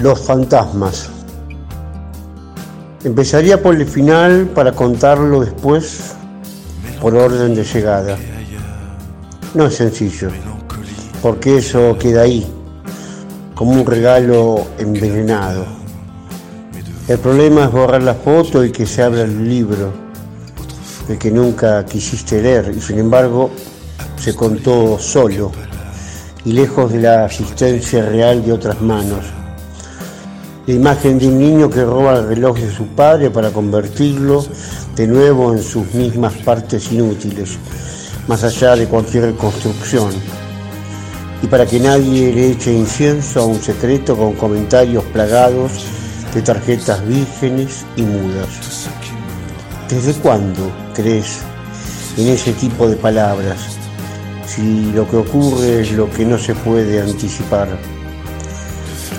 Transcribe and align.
Los 0.00 0.18
fantasmas. 0.20 1.10
Empezaría 3.04 3.62
por 3.62 3.74
el 3.74 3.86
final 3.86 4.46
para 4.54 4.72
contarlo 4.72 5.40
después 5.40 6.14
por 7.02 7.14
orden 7.14 7.54
de 7.54 7.64
llegada. 7.64 8.16
No 9.52 9.66
es 9.66 9.74
sencillo, 9.74 10.30
porque 11.20 11.58
eso 11.58 11.98
queda 11.98 12.22
ahí, 12.22 12.46
como 13.54 13.72
un 13.72 13.84
regalo 13.84 14.68
envenenado. 14.78 15.66
El 17.06 17.18
problema 17.18 17.64
es 17.64 17.70
borrar 17.70 18.02
la 18.02 18.14
foto 18.14 18.64
y 18.64 18.72
que 18.72 18.86
se 18.86 19.02
abra 19.02 19.20
el 19.20 19.46
libro, 19.46 19.92
el 21.10 21.18
que 21.18 21.30
nunca 21.30 21.84
quisiste 21.84 22.40
leer 22.40 22.72
y 22.74 22.80
sin 22.80 23.00
embargo 23.00 23.50
se 24.16 24.34
contó 24.34 24.98
solo 24.98 25.52
y 26.46 26.52
lejos 26.52 26.90
de 26.90 27.00
la 27.00 27.26
asistencia 27.26 28.06
real 28.06 28.42
de 28.42 28.54
otras 28.54 28.80
manos. 28.80 29.39
La 30.66 30.74
imagen 30.74 31.18
de 31.18 31.26
un 31.26 31.38
niño 31.38 31.70
que 31.70 31.82
roba 31.84 32.18
el 32.18 32.28
reloj 32.28 32.58
de 32.58 32.70
su 32.70 32.86
padre 32.88 33.30
para 33.30 33.50
convertirlo 33.50 34.44
de 34.94 35.06
nuevo 35.06 35.54
en 35.54 35.62
sus 35.62 35.94
mismas 35.94 36.34
partes 36.34 36.92
inútiles, 36.92 37.56
más 38.28 38.44
allá 38.44 38.76
de 38.76 38.86
cualquier 38.86 39.34
construcción. 39.36 40.10
Y 41.42 41.46
para 41.46 41.64
que 41.64 41.80
nadie 41.80 42.32
le 42.32 42.50
eche 42.50 42.72
incienso 42.72 43.40
a 43.40 43.46
un 43.46 43.60
secreto 43.60 44.14
con 44.16 44.34
comentarios 44.34 45.02
plagados 45.04 45.86
de 46.34 46.42
tarjetas 46.42 47.06
vírgenes 47.08 47.84
y 47.96 48.02
mudas. 48.02 48.88
¿Desde 49.88 50.12
cuándo 50.20 50.70
crees 50.94 51.38
en 52.18 52.28
ese 52.28 52.52
tipo 52.52 52.86
de 52.86 52.96
palabras? 52.96 53.58
Si 54.46 54.92
lo 54.92 55.08
que 55.08 55.16
ocurre 55.16 55.80
es 55.80 55.92
lo 55.92 56.10
que 56.10 56.26
no 56.26 56.36
se 56.38 56.54
puede 56.54 57.00
anticipar. 57.00 57.68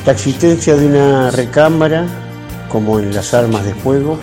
La 0.03 0.13
existencia 0.13 0.75
de 0.75 0.87
una 0.87 1.29
recámara, 1.29 2.07
como 2.69 2.99
en 2.99 3.13
las 3.13 3.35
armas 3.35 3.63
de 3.63 3.75
fuego 3.75 4.17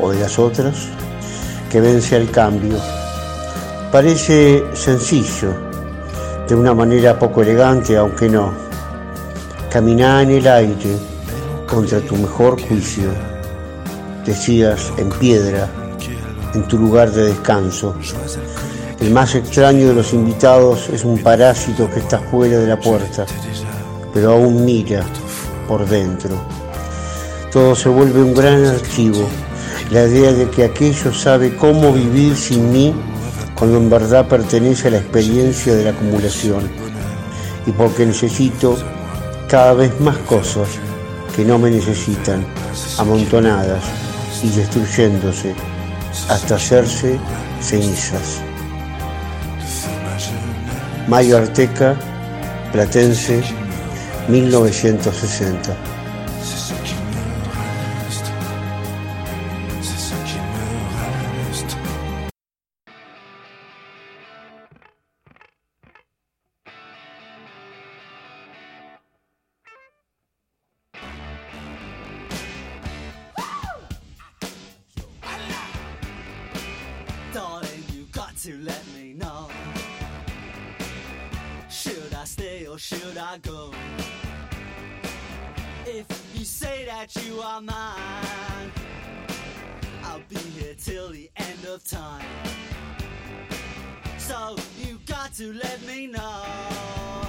o 0.00 0.10
de 0.10 0.18
las 0.18 0.36
otras, 0.36 0.88
que 1.70 1.80
vence 1.80 2.16
al 2.16 2.28
cambio. 2.32 2.76
Parece 3.92 4.64
sencillo, 4.74 5.54
de 6.48 6.56
una 6.56 6.74
manera 6.74 7.16
poco 7.16 7.42
elegante, 7.42 7.96
aunque 7.96 8.28
no. 8.28 8.52
Caminar 9.70 10.24
en 10.24 10.30
el 10.32 10.48
aire 10.48 10.96
contra 11.68 12.00
tu 12.00 12.16
mejor 12.16 12.60
juicio, 12.60 13.10
decías 14.24 14.92
en 14.98 15.08
piedra, 15.10 15.68
en 16.52 16.66
tu 16.66 16.78
lugar 16.78 17.12
de 17.12 17.26
descanso. 17.26 17.94
El 19.00 19.12
más 19.12 19.36
extraño 19.36 19.86
de 19.86 19.94
los 19.94 20.12
invitados 20.12 20.88
es 20.88 21.04
un 21.04 21.22
parásito 21.22 21.88
que 21.88 22.00
está 22.00 22.18
fuera 22.18 22.58
de 22.58 22.66
la 22.66 22.80
puerta, 22.80 23.24
pero 24.16 24.32
aún 24.32 24.64
mira 24.64 25.04
por 25.68 25.86
dentro. 25.86 26.40
Todo 27.52 27.74
se 27.74 27.90
vuelve 27.90 28.22
un 28.22 28.32
gran 28.32 28.64
archivo, 28.64 29.28
la 29.90 30.06
idea 30.06 30.32
de 30.32 30.48
que 30.48 30.64
aquello 30.64 31.12
sabe 31.12 31.54
cómo 31.54 31.92
vivir 31.92 32.34
sin 32.34 32.72
mí 32.72 32.94
cuando 33.54 33.76
en 33.76 33.90
verdad 33.90 34.26
pertenece 34.26 34.88
a 34.88 34.92
la 34.92 34.96
experiencia 34.96 35.74
de 35.74 35.84
la 35.84 35.90
acumulación 35.90 36.62
y 37.66 37.72
porque 37.72 38.06
necesito 38.06 38.78
cada 39.50 39.74
vez 39.74 40.00
más 40.00 40.16
cosas 40.20 40.66
que 41.34 41.44
no 41.44 41.58
me 41.58 41.70
necesitan, 41.70 42.42
amontonadas 42.96 43.84
y 44.42 44.48
destruyéndose 44.48 45.54
hasta 46.30 46.54
hacerse 46.54 47.18
cenizas. 47.60 48.40
Mayo 51.06 51.36
Arteca, 51.36 51.94
Platense, 52.72 53.65
1960. 54.28 55.95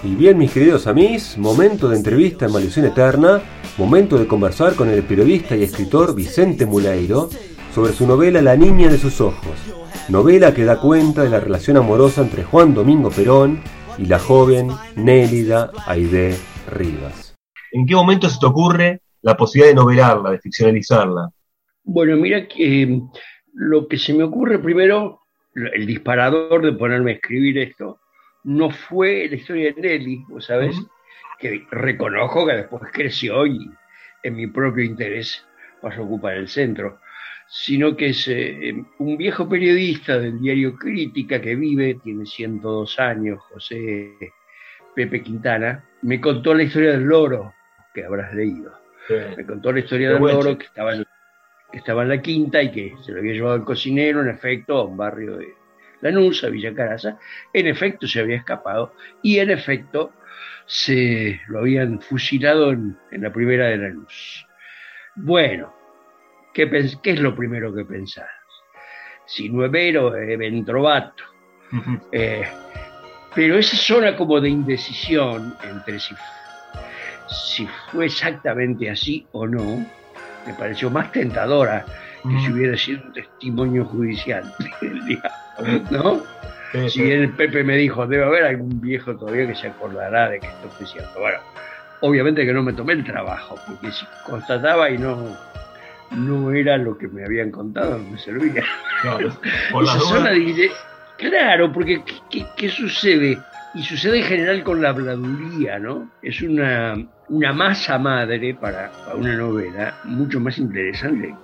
Y 0.03 0.15
bien, 0.15 0.37
mis 0.37 0.51
queridos 0.51 0.87
amigos, 0.87 1.37
momento 1.37 1.89
de 1.89 1.97
entrevista 1.97 2.45
en 2.45 2.53
Maldición 2.53 2.85
Eterna, 2.85 3.41
momento 3.77 4.17
de 4.17 4.27
conversar 4.27 4.75
con 4.75 4.89
el 4.89 5.03
periodista 5.03 5.55
y 5.55 5.63
escritor 5.63 6.15
Vicente 6.15 6.65
Muleiro 6.65 7.29
sobre 7.73 7.93
su 7.93 8.07
novela 8.07 8.41
La 8.41 8.55
niña 8.55 8.89
de 8.89 8.97
sus 8.97 9.19
ojos, 9.19 9.57
novela 10.09 10.53
que 10.53 10.63
da 10.63 10.79
cuenta 10.79 11.23
de 11.23 11.29
la 11.29 11.39
relación 11.39 11.77
amorosa 11.77 12.21
entre 12.21 12.43
Juan 12.43 12.73
Domingo 12.73 13.09
Perón 13.09 13.61
y 13.97 14.05
la 14.05 14.19
joven 14.19 14.69
Nélida 14.95 15.71
Aide 15.85 16.37
Rivas. 16.71 17.35
¿En 17.71 17.85
qué 17.85 17.95
momento 17.95 18.29
se 18.29 18.39
te 18.39 18.45
ocurre 18.45 19.01
la 19.21 19.35
posibilidad 19.35 19.71
de 19.71 19.75
novelarla, 19.75 20.31
de 20.31 20.39
ficcionalizarla? 20.39 21.29
Bueno, 21.83 22.15
mira 22.17 22.47
que 22.47 22.83
eh, 22.83 23.01
lo 23.53 23.87
que 23.87 23.97
se 23.97 24.13
me 24.13 24.23
ocurre 24.23 24.59
primero, 24.59 25.26
el 25.73 25.85
disparador 25.85 26.61
de 26.63 26.73
ponerme 26.73 27.11
a 27.11 27.15
escribir 27.15 27.57
esto, 27.57 27.99
no 28.43 28.69
fue 28.69 29.27
la 29.29 29.35
historia 29.35 29.73
de 29.73 29.81
Nelly, 29.81 30.25
¿vos 30.29 30.45
sabés? 30.45 30.75
Que 31.39 31.65
reconozco 31.71 32.45
que 32.45 32.53
después 32.53 32.83
creció 32.93 33.45
y 33.45 33.69
en 34.23 34.35
mi 34.35 34.47
propio 34.47 34.83
interés 34.83 35.45
pasó 35.81 36.01
a 36.01 36.05
ocupar 36.05 36.35
el 36.35 36.47
centro, 36.47 36.99
sino 37.47 37.95
que 37.95 38.07
es 38.09 38.27
eh, 38.27 38.75
un 38.99 39.17
viejo 39.17 39.47
periodista 39.47 40.19
del 40.19 40.39
diario 40.39 40.75
Crítica 40.75 41.41
que 41.41 41.55
vive, 41.55 41.99
tiene 42.03 42.25
102 42.25 42.99
años, 42.99 43.39
José 43.49 44.15
Pepe 44.95 45.21
Quintana, 45.21 45.83
me 46.01 46.19
contó 46.21 46.53
la 46.53 46.63
historia 46.63 46.91
del 46.91 47.03
loro 47.03 47.53
que 47.93 48.03
habrás 48.03 48.33
leído. 48.33 48.73
Me 49.09 49.45
contó 49.45 49.71
la 49.71 49.79
historia 49.79 50.11
del 50.11 50.21
loro 50.21 50.57
que 50.57 50.65
estaba, 50.65 50.93
en, 50.93 51.05
que 51.71 51.79
estaba 51.79 52.03
en 52.03 52.09
la 52.09 52.21
quinta 52.21 52.61
y 52.61 52.71
que 52.71 52.95
se 53.03 53.11
lo 53.11 53.19
había 53.19 53.33
llevado 53.33 53.55
el 53.55 53.63
cocinero, 53.63 54.21
en 54.21 54.29
efecto, 54.29 54.77
a 54.77 54.85
un 54.85 54.97
barrio 54.97 55.37
de 55.37 55.53
Lanús, 56.01 56.43
a 56.43 56.49
Villa 56.49 56.73
Caraza. 56.73 57.17
En 57.53 57.67
efecto, 57.67 58.07
se 58.07 58.19
había 58.19 58.37
escapado 58.37 58.93
y 59.21 59.39
en 59.39 59.51
efecto 59.51 60.13
se 60.65 61.41
lo 61.47 61.59
habían 61.59 62.01
fusilado 62.01 62.71
en, 62.71 62.97
la 63.11 63.31
primera 63.31 63.67
de 63.67 63.77
Lanús. 63.77 64.45
Bueno, 65.15 65.73
¿qué, 66.53 66.69
¿qué, 67.01 67.11
es 67.11 67.19
lo 67.19 67.35
primero 67.35 67.73
que 67.73 67.85
pensás? 67.85 68.29
Si 69.25 69.49
no 69.49 69.65
es 69.65 69.71
vero, 69.71 70.15
es 70.15 70.37
ventrovato. 70.37 71.23
Eh, 72.13 72.47
pero 73.35 73.57
esa 73.57 73.75
zona 73.75 74.15
como 74.15 74.39
de 74.39 74.49
indecisión 74.49 75.53
entre 75.63 75.99
si 75.99 76.15
si 77.27 77.67
fue 77.91 78.05
exactamente 78.05 78.89
así 78.89 79.27
o 79.31 79.47
no, 79.47 79.85
me 80.47 80.53
pareció 80.53 80.89
más 80.89 81.11
tentadora 81.11 81.85
que 82.23 82.39
si 82.39 82.49
mm. 82.49 82.53
hubiera 82.53 82.77
sido 82.77 83.01
un 83.05 83.13
testimonio 83.13 83.85
judicial. 83.85 84.51
¿No? 85.91 86.21
si 86.89 87.11
el 87.11 87.29
Pepe 87.31 87.63
me 87.63 87.77
dijo, 87.77 88.05
debe 88.05 88.25
haber 88.25 88.43
algún 88.43 88.81
viejo 88.81 89.15
todavía 89.15 89.47
que 89.47 89.55
se 89.55 89.67
acordará 89.67 90.29
de 90.29 90.39
que 90.39 90.47
esto 90.47 90.69
fue 90.77 90.85
cierto. 90.85 91.19
Bueno, 91.19 91.39
obviamente 92.01 92.45
que 92.45 92.53
no 92.53 92.63
me 92.63 92.73
tomé 92.73 92.93
el 92.93 93.03
trabajo, 93.03 93.55
porque 93.67 93.91
si 93.91 94.05
constataba 94.25 94.89
y 94.89 94.97
no, 94.97 95.37
no 96.11 96.51
era 96.51 96.77
lo 96.77 96.97
que 96.97 97.07
me 97.07 97.23
habían 97.23 97.51
contado, 97.51 97.97
no 97.97 98.09
me 98.11 98.17
servía. 98.17 98.63
Esa 99.83 99.99
zona 99.99 100.31
dice, 100.31 100.71
claro, 101.17 101.71
porque 101.71 102.01
¿qué, 102.29 102.69
sucede? 102.69 103.37
Y 103.77 103.83
sucede 103.83 104.17
en 104.17 104.23
general 104.23 104.63
con 104.63 104.81
la 104.81 104.89
habladuría, 104.89 105.77
¿no? 105.77 106.09
Es 106.23 106.41
una, 106.41 106.97
una 107.29 107.53
masa 107.53 107.99
madre 107.99 108.55
para, 108.55 108.91
una 109.13 109.35
novela 109.35 109.99
mucho 110.03 110.39
más 110.39 110.57
interesante 110.57 111.35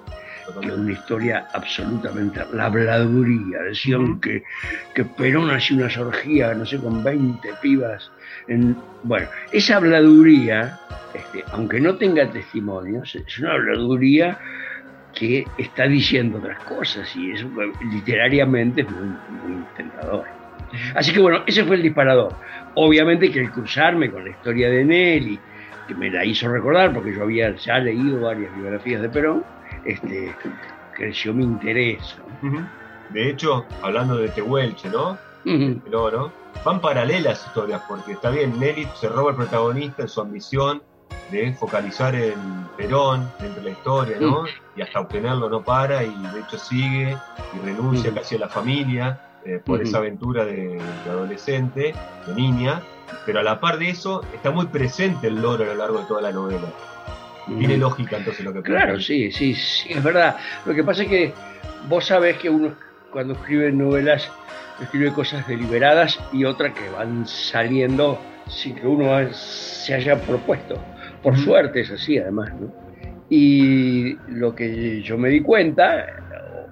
que 0.60 0.72
una 0.72 0.92
historia 0.92 1.48
absolutamente 1.54 2.42
la 2.54 2.66
habladuría. 2.66 3.60
Decían 3.60 4.20
que, 4.20 4.44
que 4.96 5.06
Perón 5.06 5.52
hacía 5.52 5.78
una 5.78 5.92
sorgía 5.92 6.56
no 6.56 6.66
sé 6.66 6.80
con 6.80 7.04
20 7.04 7.48
pibas 7.62 8.12
en, 8.48 8.76
bueno 9.04 9.28
esa 9.52 9.78
habladuría 9.78 10.80
este, 11.14 11.46
aunque 11.52 11.80
no 11.80 11.96
tenga 11.96 12.30
testimonios 12.30 13.16
es 13.16 13.40
una 13.40 13.54
habladuría 13.54 14.38
que 15.14 15.46
está 15.58 15.88
diciendo 15.88 16.40
otras 16.40 16.60
cosas 16.64 17.16
y 17.16 17.32
es 17.32 17.46
literariamente 17.94 18.82
es 18.82 18.92
muy, 18.92 19.08
muy 19.08 19.64
tentador 19.78 20.43
así 20.96 21.14
que 21.14 21.20
bueno 21.20 21.44
ese 21.46 21.64
fue 21.64 21.76
el 21.76 21.82
disparador. 21.84 22.34
Obviamente 22.76 23.32
que 23.32 23.40
el 23.40 23.52
cruzarme 23.52 24.10
con 24.12 24.24
la 24.24 24.32
historia 24.32 24.70
de 24.70 24.84
Nelly 24.84 25.40
que 25.88 25.96
me 25.96 26.10
la 26.10 26.26
hizo 26.26 26.48
recordar, 26.50 26.94
porque 26.94 27.14
yo 27.14 27.24
había 27.24 27.56
ya 27.56 27.80
leído 27.80 28.22
varias 28.22 28.56
biografías 28.56 29.02
de 29.02 29.10
Perón, 29.10 29.44
este, 29.86 30.34
creció 30.94 31.34
mi 31.34 31.44
interés. 31.44 32.16
De 33.10 33.30
hecho, 33.30 33.66
hablando 33.82 34.18
de 34.18 34.30
Tehuelche, 34.30 34.90
¿no? 34.90 35.18
El 35.46 35.94
oro, 35.94 36.32
van 36.64 36.80
paralelas 36.80 37.46
historias, 37.46 37.82
porque 37.88 38.14
está 38.14 38.30
bien, 38.30 38.58
Nelly 38.60 38.88
se 38.96 39.10
roba 39.10 39.32
el 39.32 39.36
protagonista 39.36 40.04
en 40.04 40.08
su 40.08 40.22
ambición 40.22 40.82
de 41.32 41.54
focalizar 41.54 42.16
en 42.16 42.36
Perón 42.78 43.30
dentro 43.40 43.62
de 43.62 43.70
la 43.70 43.74
historia, 43.76 44.18
¿no? 44.20 44.46
Y 44.76 44.82
hasta 44.82 45.02
obtenerlo 45.02 45.50
no 45.50 45.62
para 45.62 46.04
y 46.04 46.16
de 46.34 46.40
hecho 46.40 46.58
sigue 46.58 47.18
y 47.54 47.66
renuncia 47.66 48.14
casi 48.14 48.36
a 48.36 48.40
la 48.40 48.50
familia 48.50 49.20
eh, 49.46 49.60
por 49.64 49.82
esa 49.82 49.98
aventura 49.98 50.46
de, 50.46 50.80
adolescente, 51.08 51.94
de 52.28 52.34
niña, 52.36 52.82
pero 53.26 53.40
a 53.40 53.44
la 53.44 53.60
par 53.60 53.78
de 53.78 53.90
eso 53.90 54.24
está 54.34 54.52
muy 54.52 54.68
presente 54.68 55.28
el 55.28 55.42
loro 55.42 55.64
a 55.64 55.68
lo 55.68 55.76
largo 55.76 56.00
de 56.00 56.06
toda 56.06 56.22
la 56.22 56.32
novela. 56.32 56.68
Tiene 57.58 57.78
lógica 57.78 58.18
entonces 58.18 58.46
lo 58.46 58.54
que 58.54 58.62
Claro, 58.62 59.00
sí, 59.02 59.32
sí, 59.32 59.54
sí, 59.54 59.90
es 59.92 60.02
verdad. 60.02 60.38
Lo 60.66 60.74
que 60.74 60.84
pasa 60.84 61.04
es 61.04 61.10
que 61.10 61.34
vos 61.90 62.06
sabés 62.06 62.38
que 62.38 62.50
uno 62.50 62.74
cuando 63.12 63.34
escribe 63.34 63.72
novelas 63.72 64.32
escribe 64.82 65.12
cosas 65.12 65.48
deliberadas 65.48 66.20
y 66.32 66.46
otras 66.46 66.74
que 66.74 66.90
van 66.90 67.28
saliendo 67.28 68.20
sin 68.48 68.76
que 68.76 68.88
uno 68.88 69.32
se 69.34 69.94
haya 69.94 70.20
propuesto. 70.22 70.78
Por 71.22 71.38
suerte 71.38 71.82
es 71.82 71.92
así, 71.92 72.18
además. 72.18 72.54
¿no? 72.60 72.74
Y 73.30 74.16
lo 74.28 74.54
que 74.54 75.02
yo 75.02 75.18
me 75.18 75.30
di 75.30 75.42
cuenta, 75.42 76.06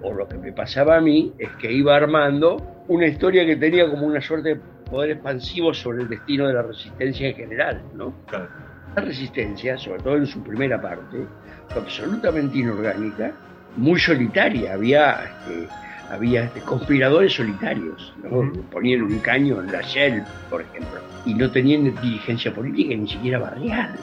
o, 0.03 0.13
lo 0.13 0.27
que 0.27 0.37
me 0.37 0.51
pasaba 0.51 0.97
a 0.97 1.01
mí, 1.01 1.33
es 1.37 1.49
que 1.57 1.71
iba 1.71 1.95
armando 1.95 2.83
una 2.87 3.07
historia 3.07 3.45
que 3.45 3.55
tenía 3.55 3.89
como 3.89 4.05
una 4.05 4.21
suerte 4.21 4.55
de 4.55 4.61
poder 4.89 5.11
expansivo 5.11 5.73
sobre 5.73 6.03
el 6.03 6.09
destino 6.09 6.47
de 6.47 6.53
la 6.53 6.63
resistencia 6.63 7.29
en 7.29 7.35
general. 7.35 7.81
¿no? 7.95 8.13
La 8.31 9.01
resistencia, 9.01 9.77
sobre 9.77 10.01
todo 10.01 10.17
en 10.17 10.25
su 10.25 10.43
primera 10.43 10.81
parte, 10.81 11.25
fue 11.69 11.81
absolutamente 11.81 12.57
inorgánica, 12.57 13.31
muy 13.77 13.99
solitaria. 13.99 14.73
Había. 14.73 15.23
Este, 15.23 15.67
había 16.11 16.43
este, 16.43 16.59
conspiradores 16.61 17.33
solitarios, 17.33 18.13
¿no? 18.21 18.51
ponían 18.69 19.03
un 19.03 19.19
caño 19.19 19.61
en 19.61 19.71
la 19.71 19.81
Shell, 19.81 20.23
por 20.49 20.61
ejemplo, 20.61 20.99
y 21.25 21.33
no 21.33 21.49
tenían 21.49 21.83
dirigencia 22.01 22.53
política 22.53 22.93
ni 22.95 23.07
siquiera 23.07 23.39
barrial. 23.39 23.95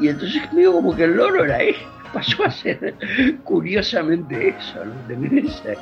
Y 0.00 0.08
entonces 0.08 0.52
medio 0.52 0.72
como 0.74 0.94
que 0.94 1.04
el 1.04 1.16
loro 1.16 1.44
era 1.44 1.62
él, 1.62 1.76
pasó 2.14 2.44
a 2.44 2.50
ser 2.50 2.94
curiosamente 3.44 4.48
eso, 4.48 4.84
¿no? 4.84 4.94
tener 5.08 5.44
ese, 5.44 5.76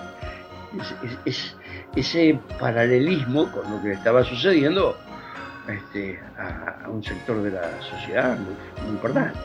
ese, 1.95 2.39
paralelismo 2.59 3.51
con 3.53 3.71
lo 3.71 3.83
que 3.83 3.89
le 3.89 3.95
estaba 3.95 4.25
sucediendo 4.25 4.97
este, 5.69 6.19
a, 6.39 6.89
un 6.89 7.05
sector 7.05 7.43
de 7.43 7.51
la 7.51 7.81
sociedad 7.83 8.37
muy, 8.39 8.55
muy 8.83 8.95
importante. 8.95 9.39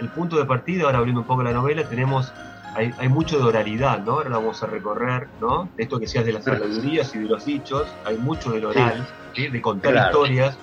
El 0.00 0.08
punto 0.10 0.36
de 0.36 0.44
partida, 0.44 0.84
ahora 0.84 0.98
abriendo 0.98 1.22
un 1.22 1.26
poco 1.26 1.42
la 1.42 1.52
novela, 1.52 1.84
tenemos 1.84 2.32
hay, 2.74 3.08
mucho 3.08 3.38
de 3.38 3.44
oralidad, 3.44 3.98
¿no? 4.00 4.12
Ahora 4.12 4.30
vamos 4.30 4.62
a 4.62 4.66
recorrer, 4.66 5.28
¿no? 5.40 5.68
Esto 5.76 5.98
que 5.98 6.06
seas 6.06 6.24
de 6.24 6.32
las 6.32 6.44
sabidurías 6.44 7.14
y 7.14 7.18
de 7.18 7.28
los 7.28 7.44
dichos, 7.44 7.88
hay 8.04 8.16
mucho 8.16 8.52
del 8.52 8.66
oral, 8.66 9.06
de 9.34 9.60
contar 9.60 10.06
historias. 10.06 10.56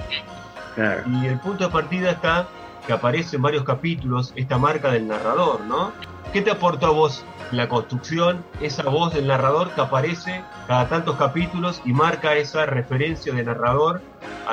Y 1.08 1.26
el 1.26 1.40
punto 1.40 1.66
de 1.66 1.72
partida 1.72 2.12
está 2.12 2.48
que 2.88 2.94
aparece 2.94 3.36
en 3.36 3.42
varios 3.42 3.66
capítulos 3.66 4.34
esta 4.38 4.58
marca 4.58 4.90
del 4.92 5.08
narrador, 5.08 5.62
¿no? 5.62 5.92
¿Qué 6.32 6.42
te 6.42 6.50
aportó 6.50 6.88
a 6.88 6.92
vos 6.92 7.26
la 7.52 7.68
construcción, 7.68 8.44
esa 8.62 8.84
voz 8.84 9.14
del 9.14 9.28
narrador 9.28 9.72
que 9.72 9.82
aparece 9.82 10.42
cada 10.68 10.88
tantos 10.88 11.18
capítulos 11.18 11.82
y 11.86 11.94
marca 11.94 12.36
esa 12.36 12.66
referencia 12.66 13.34
de 13.34 13.44
narrador 13.44 14.02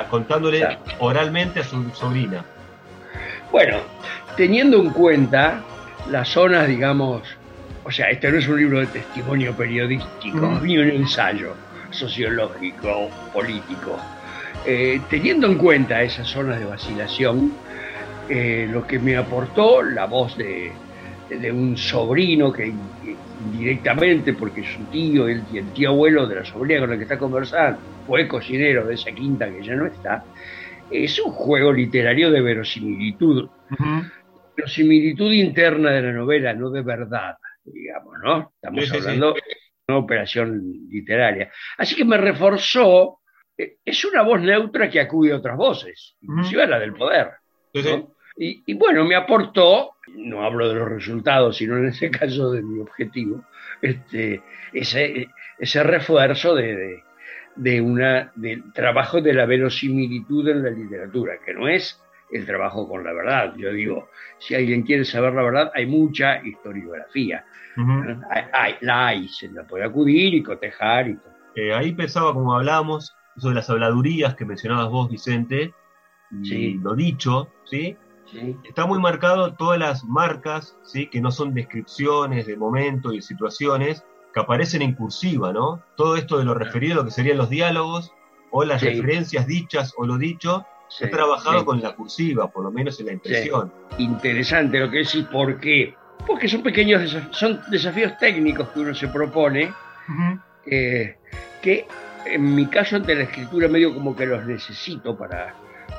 contándole 0.09 0.77
oralmente 0.99 1.61
a 1.61 1.63
su 1.63 1.89
sobrina? 1.91 2.43
Bueno, 3.51 3.77
teniendo 4.35 4.77
en 4.81 4.89
cuenta 4.89 5.61
las 6.09 6.29
zonas, 6.29 6.67
digamos, 6.67 7.21
o 7.85 7.91
sea, 7.91 8.09
este 8.09 8.31
no 8.31 8.37
es 8.37 8.47
un 8.47 8.57
libro 8.57 8.79
de 8.79 8.87
testimonio 8.87 9.53
periodístico, 9.55 10.37
mm. 10.37 10.63
ni 10.63 10.77
un 10.77 10.89
ensayo 10.89 11.53
sociológico, 11.91 13.09
político. 13.33 13.97
Eh, 14.65 14.99
teniendo 15.09 15.47
en 15.47 15.55
cuenta 15.55 16.01
esas 16.01 16.27
zonas 16.27 16.59
de 16.59 16.65
vacilación, 16.65 17.53
eh, 18.29 18.67
lo 18.69 18.85
que 18.85 18.99
me 18.99 19.15
aportó 19.15 19.81
la 19.81 20.05
voz 20.05 20.37
de, 20.37 20.71
un 21.51 21.75
sobrino 21.75 22.51
que 22.51 22.71
indirectamente, 23.45 24.33
porque 24.33 24.63
su 24.63 24.83
tío 24.85 25.27
el, 25.27 25.43
tío 25.73 25.89
abuelo 25.89 26.27
de 26.27 26.35
la 26.35 26.45
sobrina 26.45 26.81
con 26.81 26.91
la 26.91 26.97
que 26.97 27.03
está 27.03 27.17
conversando 27.17 27.79
fue 28.05 28.27
cocinero 28.27 28.85
de 28.85 28.93
esa 28.93 29.11
quinta 29.11 29.49
que 29.49 29.63
ya 29.63 29.75
no 29.75 29.87
está, 29.87 30.23
es 30.89 31.19
un 31.19 31.31
juego 31.31 31.73
literario 31.73 32.31
de 32.31 32.41
verosimilitud. 32.41 33.49
Verosimilitud 34.55 35.31
interna 35.31 35.91
de 35.91 36.01
la 36.01 36.13
novela, 36.13 36.53
no 36.53 36.69
de 36.69 36.81
verdad 36.81 37.35
digamos, 37.65 38.13
¿no? 38.23 38.53
Estamos 38.55 38.91
hablando 38.91 39.33
de 39.33 39.41
una 39.87 39.97
operación 39.97 40.61
literaria. 40.89 41.51
Así 41.77 41.95
que 41.95 42.05
me 42.05 42.17
reforzó, 42.17 43.19
eh, 43.57 43.77
es 43.83 44.05
una 44.05 44.21
voz 44.21 44.41
neutra 44.41 44.89
que 44.89 44.99
acude 44.99 45.31
a 45.31 45.37
otras 45.37 45.57
voces, 45.57 46.15
inclusive 46.21 46.63
a 46.63 46.67
la 46.67 46.79
del 46.79 46.93
poder. 46.93 47.31
Y, 48.37 48.73
bueno, 48.73 49.05
me 49.05 49.15
aportó, 49.15 49.95
no 50.13 50.43
hablo 50.43 50.67
de 50.67 50.75
los 50.75 50.89
resultados, 50.89 51.57
sino 51.57 51.77
en 51.77 51.87
ese 51.87 52.11
caso 52.11 52.51
de 52.51 52.61
mi 52.61 52.81
objetivo, 52.81 53.45
este, 53.81 54.41
ese, 54.73 55.29
ese 55.57 55.83
refuerzo 55.83 56.53
de, 56.53 57.01
de, 57.55 57.81
una, 57.81 58.31
del 58.35 58.73
trabajo 58.73 59.21
de 59.21 59.33
la 59.33 59.45
verosimilitud 59.45 60.49
en 60.49 60.63
la 60.63 60.69
literatura, 60.69 61.35
que 61.45 61.53
no 61.53 61.69
es 61.69 62.01
el 62.31 62.45
trabajo 62.45 62.89
con 62.89 63.05
la 63.05 63.13
verdad. 63.13 63.55
Yo 63.55 63.71
digo, 63.71 64.09
si 64.37 64.53
alguien 64.53 64.83
quiere 64.83 65.05
saber 65.05 65.33
la 65.33 65.43
verdad, 65.43 65.71
hay 65.73 65.85
mucha 65.85 66.43
historiografía. 66.43 67.45
hay, 68.29 68.75
la 68.81 69.07
hay, 69.07 69.27
se 69.29 69.49
la 69.49 69.63
puede 69.63 69.85
acudir 69.85 70.33
y 70.33 70.43
cotejar. 70.43 71.07
Y 71.07 71.17
eh, 71.55 71.73
ahí 71.73 71.93
pensaba, 71.93 72.33
como 72.33 72.55
hablábamos, 72.55 73.15
de 73.35 73.53
las 73.53 73.69
habladurías 73.69 74.35
que 74.35 74.45
mencionabas 74.45 74.89
vos, 74.89 75.09
Vicente, 75.09 75.73
y 76.43 76.73
lo 76.79 76.95
dicho, 76.95 77.49
¿sí? 77.65 77.95
Está 78.63 78.85
muy 78.85 78.99
marcado 78.99 79.53
todas 79.53 79.79
las 79.79 80.03
marcas, 80.03 80.77
¿sí? 80.83 81.07
Que 81.07 81.21
no 81.21 81.31
son 81.31 81.53
descripciones 81.53 82.47
de 82.47 82.57
momentos 82.57 83.13
y 83.13 83.21
situaciones, 83.21 84.03
que 84.33 84.39
aparecen 84.39 84.81
en 84.81 84.93
cursiva, 84.93 85.53
¿no? 85.53 85.81
Todo 85.95 86.15
esto 86.17 86.37
de 86.37 86.45
lo 86.45 86.53
referido 86.53 86.95
lo 86.95 87.05
que 87.05 87.11
serían 87.11 87.37
los 87.37 87.49
diálogos, 87.49 88.11
o 88.51 88.63
las 88.63 88.81
referencias 88.81 89.47
dichas 89.47 89.93
o 89.97 90.05
lo 90.05 90.17
dicho, 90.17 90.65
He 90.99 91.07
trabajado 91.07 91.65
con 91.65 91.81
la 91.81 91.95
cursiva, 91.95 92.49
por 92.49 92.63
lo 92.63 92.71
menos 92.71 92.99
en 92.99 93.07
la 93.07 93.13
impresión. 93.13 93.71
Interesante 93.97 94.79
lo 94.79 94.89
que 94.89 94.99
decís, 94.99 95.25
¿por 95.25 95.59
qué? 95.59 95.93
Porque 96.25 96.47
son 96.47 96.63
pequeños 96.63 97.15
son 97.31 97.61
desafíos 97.69 98.17
técnicos 98.17 98.69
que 98.69 98.79
uno 98.79 98.95
se 98.95 99.07
propone, 99.07 99.73
eh, 100.65 101.17
que 101.61 101.87
en 102.25 102.55
mi 102.55 102.67
caso 102.67 102.95
ante 102.95 103.15
la 103.15 103.23
escritura 103.23 103.67
medio 103.67 103.93
como 103.93 104.15
que 104.15 104.25
los 104.25 104.45
necesito 104.45 105.17
para, 105.17 105.53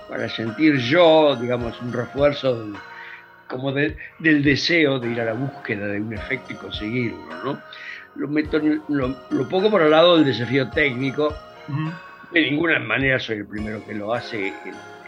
para 0.09 0.29
sentir 0.29 0.77
yo, 0.79 1.37
digamos, 1.37 1.81
un 1.81 1.93
refuerzo 1.93 2.65
del, 2.65 2.75
como 3.49 3.73
del 3.73 4.43
deseo 4.43 4.99
de 4.99 5.11
ir 5.11 5.21
a 5.21 5.25
la 5.25 5.33
búsqueda 5.33 5.87
de 5.87 6.01
un 6.01 6.13
efecto 6.13 6.53
y 6.53 6.57
conseguirlo, 6.57 7.45
¿no? 7.45 7.61
Lo, 8.17 8.29
meto, 8.29 8.59
lo, 8.89 9.15
lo 9.31 9.49
pongo 9.49 9.71
por 9.71 9.83
el 9.83 9.91
lado 9.91 10.17
del 10.17 10.25
desafío 10.25 10.71
técnico, 10.71 11.35
de 12.33 12.41
ninguna 12.41 12.79
manera 12.79 13.19
soy 13.19 13.39
el 13.39 13.47
primero 13.47 13.85
que 13.85 13.95
lo 13.95 14.15
hace 14.15 14.53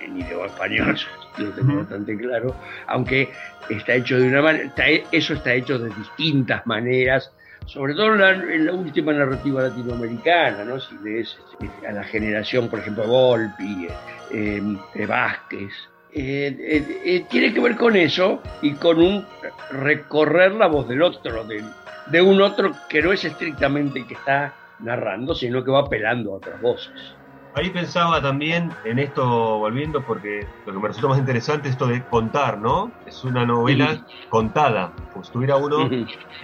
en, 0.03 0.19
idioma 0.19 0.47
español, 0.47 0.99
lo 1.39 1.51
tengo 1.51 1.77
bastante 1.79 2.17
claro, 2.17 2.55
aunque 2.87 3.31
está 3.69 3.95
hecho 3.95 4.19
de 4.19 4.29
una 4.29 4.43
manera, 4.43 4.73
eso 5.13 5.35
está 5.35 5.55
hecho 5.55 5.79
de 5.79 5.91
distintas 5.95 6.67
maneras, 6.67 7.33
sobre 7.67 7.95
todo 7.95 8.15
en 8.15 8.67
la, 8.67 8.73
última 8.73 9.13
narrativa 9.13 9.63
latinoamericana, 9.63 10.65
¿no? 10.65 10.81
Si 10.81 10.97
lees 11.03 11.39
este, 11.61 11.87
a 11.87 11.93
la 11.93 12.05
generación, 12.05 12.69
por 12.69 12.79
ejemplo, 12.81 13.07
Volpi, 13.07 13.89
eh, 14.31 14.63
de 14.95 15.07
Vázquez, 15.07 15.73
eh, 16.13 16.93
eh, 17.05 17.27
tiene 17.29 17.53
que 17.53 17.61
ver 17.61 17.77
con 17.77 17.95
eso 17.95 18.43
y 18.63 18.73
con 18.75 18.99
un 18.99 19.27
recorrer 19.71 20.53
la 20.53 20.67
voz 20.67 20.89
del 20.89 21.03
otro, 21.03 21.45
de, 21.45 21.63
de 22.07 22.23
un 22.23 22.41
otro 22.41 22.73
que 22.89 23.03
no 23.03 23.13
es 23.13 23.25
estrictamente 23.25 24.01
el 24.01 24.07
que 24.07 24.15
está 24.15 24.55
narrando, 24.81 25.35
sino 25.35 25.63
que 25.63 25.71
va 25.71 25.81
apelando 25.81 26.33
a 26.33 26.37
otras 26.37 26.61
voces. 26.61 27.18
Ahí 27.59 27.71
pensaba 27.71 28.23
también 28.23 28.71
en 28.85 29.01
esto, 29.01 29.59
volviendo, 29.59 30.01
porque 30.03 30.47
lo 30.65 30.73
que 30.73 30.79
me 30.79 30.87
resulta 30.87 31.09
más 31.09 31.19
interesante 31.19 31.67
es 31.67 31.73
esto 31.73 31.89
de 31.89 32.05
contar, 32.05 32.57
¿no? 32.59 32.93
Es 33.05 33.25
una 33.25 33.45
novela 33.45 34.07
contada, 34.29 34.93
pues 35.13 35.29
tuviera 35.31 35.57
uno 35.57 35.91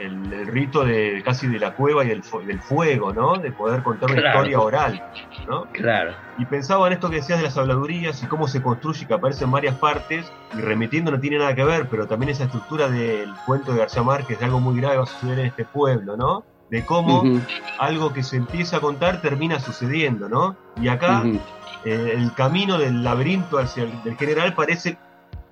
el, 0.00 0.46
rito 0.48 0.84
de 0.84 1.22
casi 1.24 1.46
de 1.46 1.60
la 1.60 1.76
cueva 1.76 2.04
y 2.04 2.08
del, 2.08 2.22
del 2.48 2.60
fuego, 2.60 3.12
¿no? 3.12 3.36
De 3.36 3.52
poder 3.52 3.84
contar 3.84 4.10
una 4.10 4.26
historia 4.26 4.58
oral, 4.58 5.04
¿no? 5.48 5.66
Claro. 5.66 6.14
Y 6.36 6.46
pensaba 6.46 6.88
en 6.88 6.94
esto 6.94 7.08
que 7.08 7.16
decías 7.16 7.38
de 7.38 7.44
las 7.44 7.56
habladurías 7.56 8.20
y 8.24 8.26
cómo 8.26 8.48
se 8.48 8.60
construye, 8.60 9.06
que 9.06 9.14
aparece 9.14 9.44
en 9.44 9.52
varias 9.52 9.76
partes, 9.76 10.32
y 10.52 10.62
remitiendo 10.62 11.12
no 11.12 11.20
tiene 11.20 11.38
nada 11.38 11.54
que 11.54 11.62
ver, 11.62 11.86
pero 11.88 12.08
también 12.08 12.30
esa 12.30 12.42
estructura 12.42 12.88
del 12.88 13.32
cuento 13.46 13.70
de 13.70 13.78
García 13.78 14.02
Márquez 14.02 14.40
de 14.40 14.46
algo 14.46 14.58
muy 14.58 14.80
grave 14.80 14.96
va 14.96 15.04
a 15.04 15.06
suceder 15.06 15.38
en 15.38 15.46
este 15.46 15.64
pueblo, 15.64 16.16
¿no? 16.16 16.44
De 16.74 16.84
cómo 16.84 17.22
algo 17.78 18.12
que 18.12 18.24
se 18.24 18.36
empieza 18.36 18.78
a 18.78 18.80
contar 18.80 19.22
termina 19.22 19.60
sucediendo, 19.60 20.28
¿no? 20.28 20.56
Y 20.82 20.88
acá 20.88 21.22
eh, 21.84 22.14
el 22.16 22.34
camino 22.34 22.78
del 22.78 23.04
laberinto 23.04 23.58
hacia 23.58 23.84
el 23.84 24.02
del 24.02 24.16
general 24.16 24.54
parece 24.54 24.98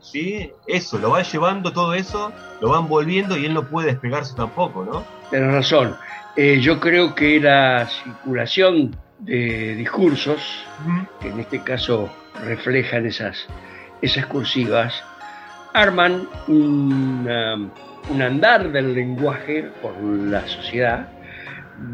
¿sí? 0.00 0.50
Eso, 0.66 0.98
lo 0.98 1.10
va 1.10 1.22
llevando 1.22 1.72
todo 1.72 1.94
eso, 1.94 2.32
lo 2.60 2.70
van 2.70 2.88
volviendo 2.88 3.36
y 3.36 3.46
él 3.46 3.54
no 3.54 3.62
puede 3.68 3.92
despegarse 3.92 4.34
tampoco, 4.34 4.84
¿no? 4.84 5.04
Tienes 5.30 5.52
razón. 5.52 5.94
Eh, 6.34 6.58
yo 6.60 6.80
creo 6.80 7.14
que 7.14 7.38
la 7.38 7.86
circulación 7.86 8.96
de 9.20 9.76
discursos, 9.76 10.64
que 11.20 11.28
en 11.28 11.38
este 11.38 11.62
caso 11.62 12.10
reflejan 12.44 13.06
esas, 13.06 13.46
esas 14.00 14.26
cursivas, 14.26 14.92
arman 15.72 16.28
un, 16.48 17.70
un 18.10 18.22
andar 18.22 18.70
del 18.72 18.94
lenguaje 18.94 19.70
por 19.80 20.00
la 20.02 20.46
sociedad 20.46 21.08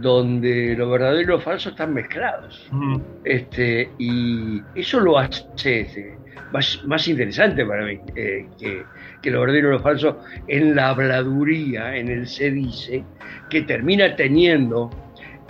donde 0.00 0.75
lo 0.77 0.91
verdadero 0.91 1.21
y 1.21 1.27
lo 1.27 1.41
falso 1.41 1.71
están 1.71 1.95
mezclados. 1.95 2.69
este, 3.25 3.91
y 3.99 4.62
eso 4.75 5.00
lo 5.00 5.19
hace 5.19 5.47
este, 5.81 6.19
más, 6.53 7.09
interesante 7.09 7.65
para 7.65 7.85
mí 7.85 7.99
eh, 8.15 8.47
que, 8.59 8.85
que, 9.23 9.31
lo 9.31 9.41
verdadero 9.41 9.69
y 9.69 9.73
lo 9.73 9.81
falso 9.81 10.21
en 10.47 10.75
la 10.75 10.91
habladuría, 10.91 11.97
en 11.97 12.09
el 12.09 12.27
se 12.27 12.50
dice, 12.50 13.05
que 13.49 13.62
termina 13.62 14.15
teniendo 14.15 14.91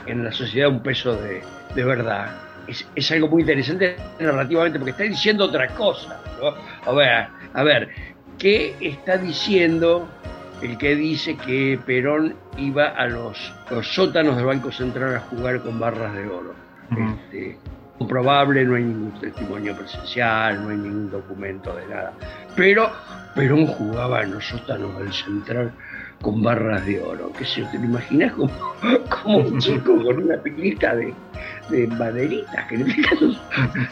en 0.06 0.24
la 0.24 0.32
sociedad 0.32 0.68
un 0.68 0.82
peso 0.82 1.16
de, 1.16 1.40
de 1.74 1.84
verdad. 1.84 2.42
Es, 2.66 2.86
es, 2.94 3.10
algo 3.12 3.28
muy 3.28 3.42
interesante 3.42 3.96
narrativamente 4.20 4.78
porque 4.78 4.90
está 4.90 5.04
diciendo 5.04 5.44
otra 5.44 5.68
cosa. 5.68 6.20
A 6.84 6.92
ver, 6.92 7.26
a 7.54 7.62
ver, 7.62 7.88
¿qué 8.38 8.74
está 8.80 9.16
diciendo 9.16 10.06
el 10.62 10.78
que 10.78 10.96
dice 10.96 11.36
que 11.36 11.78
Perón 11.84 12.34
iba 12.56 12.88
a 12.88 13.06
los, 13.06 13.52
sótanos 13.82 14.36
del 14.36 14.46
Banco 14.46 14.72
Central 14.72 15.16
a 15.16 15.20
jugar 15.20 15.60
con 15.60 15.78
barras 15.78 16.14
de 16.14 16.26
oro. 16.26 16.54
Este, 16.90 17.58
comprobable, 17.98 18.64
no 18.64 18.76
hay 18.76 18.84
ningún 18.84 19.20
testimonio 19.20 19.76
presencial, 19.76 20.62
no 20.62 20.70
hay 20.70 20.76
ningún 20.76 21.10
documento 21.10 21.74
de 21.74 21.86
nada. 21.86 22.12
Pero 22.56 22.90
Perón 23.34 23.66
jugaba 23.66 24.22
en 24.22 24.32
los 24.32 24.46
sótanos 24.46 24.98
del 24.98 25.12
Central 25.12 25.72
con 26.22 26.42
barras 26.42 26.84
de 26.86 27.00
oro. 27.00 27.32
¿Qué 27.36 27.44
sé 27.44 27.62
¿Te 27.70 27.78
lo 27.78 27.84
imaginas 27.84 28.32
como, 28.32 28.50
como 29.22 29.38
un 29.38 29.58
chico 29.58 30.02
con 30.02 30.22
una 30.22 30.36
pilita 30.38 30.94
de, 30.96 31.14
de 31.70 31.86
maderitas, 31.86 32.66
que 32.66 32.76
este 32.76 33.02
caso 33.02 33.40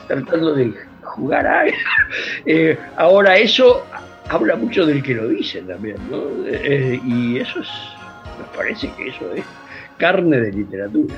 tratando 0.08 0.54
de 0.54 0.74
jugar 1.02 1.46
a 1.46 1.64
eh, 2.46 2.78
ahora 2.96 3.36
eso 3.36 3.86
habla 4.28 4.56
mucho 4.56 4.86
del 4.86 5.02
que 5.02 5.14
lo 5.14 5.28
dice 5.28 5.62
también, 5.62 5.96
¿no? 6.10 6.22
Eh, 6.46 7.00
y 7.04 7.38
eso 7.38 7.60
es, 7.60 7.68
me 8.38 8.56
parece 8.56 8.90
que 8.96 9.08
eso 9.08 9.32
es 9.32 9.44
carne 9.96 10.40
de 10.40 10.52
literatura. 10.52 11.14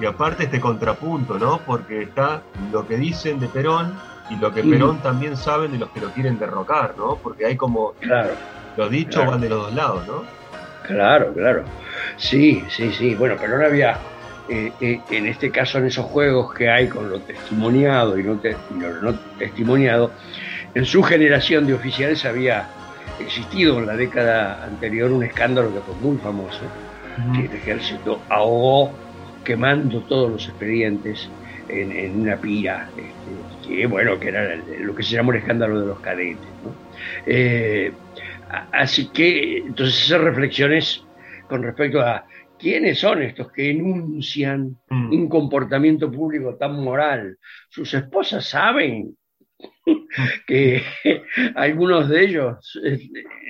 Y 0.00 0.06
aparte 0.06 0.44
este 0.44 0.60
contrapunto, 0.60 1.38
¿no? 1.38 1.60
Porque 1.64 2.02
está 2.02 2.42
lo 2.72 2.86
que 2.86 2.96
dicen 2.96 3.38
de 3.40 3.48
Perón 3.48 3.94
y 4.30 4.36
lo 4.36 4.52
que 4.52 4.62
Perón 4.62 4.98
también 4.98 5.36
saben 5.36 5.72
de 5.72 5.78
los 5.78 5.90
que 5.90 6.00
lo 6.00 6.10
quieren 6.10 6.38
derrocar, 6.38 6.94
¿no? 6.96 7.16
Porque 7.16 7.46
hay 7.46 7.56
como... 7.56 7.92
Claro. 8.00 8.32
Los 8.76 8.90
dichos 8.90 9.26
van 9.26 9.40
de 9.40 9.50
los 9.50 9.64
dos 9.64 9.74
lados, 9.74 10.06
¿no? 10.06 10.24
Claro, 10.86 11.32
claro. 11.34 11.64
Sí, 12.16 12.64
sí, 12.70 12.90
sí. 12.92 13.14
Bueno, 13.14 13.36
Perón 13.36 13.62
había, 13.62 13.98
eh, 14.48 14.72
eh, 14.80 15.00
en 15.10 15.26
este 15.26 15.50
caso, 15.50 15.78
en 15.78 15.86
esos 15.86 16.06
juegos 16.06 16.54
que 16.54 16.70
hay 16.70 16.88
con 16.88 17.10
lo 17.10 17.20
testimoniado 17.20 18.18
y 18.18 18.22
no, 18.22 18.40
lo 18.70 19.02
no 19.02 19.18
testimoniado, 19.38 20.10
en 20.74 20.84
su 20.84 21.02
generación 21.02 21.66
de 21.66 21.74
oficiales 21.74 22.24
había 22.24 22.68
existido 23.20 23.78
en 23.78 23.86
la 23.86 23.96
década 23.96 24.64
anterior 24.64 25.12
un 25.12 25.24
escándalo 25.24 25.72
que 25.72 25.80
fue 25.80 25.94
muy 25.96 26.16
famoso, 26.18 26.62
que 27.34 27.46
el 27.46 27.52
ejército 27.52 28.22
ahogó 28.28 28.92
quemando 29.44 30.00
todos 30.02 30.30
los 30.30 30.48
expedientes 30.48 31.28
en, 31.68 32.20
una 32.20 32.36
pira, 32.36 32.88
este, 32.96 33.68
que 33.68 33.86
bueno, 33.86 34.18
que 34.18 34.28
era 34.28 34.56
lo 34.56 34.94
que 34.94 35.02
se 35.02 35.16
llamó 35.16 35.32
el 35.32 35.38
escándalo 35.38 35.80
de 35.80 35.86
los 35.86 36.00
cadetes. 36.00 36.48
Eh, 37.26 37.92
así 38.72 39.08
que, 39.08 39.58
entonces 39.58 40.06
esas 40.06 40.20
reflexiones 40.20 41.04
con 41.48 41.62
respecto 41.62 42.00
a 42.00 42.24
quiénes 42.58 43.00
son 43.00 43.22
estos 43.22 43.50
que 43.52 43.70
enuncian 43.70 44.76
mm. 44.88 45.12
un 45.12 45.28
comportamiento 45.28 46.10
público 46.10 46.54
tan 46.56 46.82
moral, 46.82 47.38
sus 47.68 47.92
esposas 47.94 48.46
saben 48.46 49.16
que 50.46 50.82
algunos 51.54 52.08
de 52.08 52.24
ellos 52.24 52.80
eh, 52.84 52.98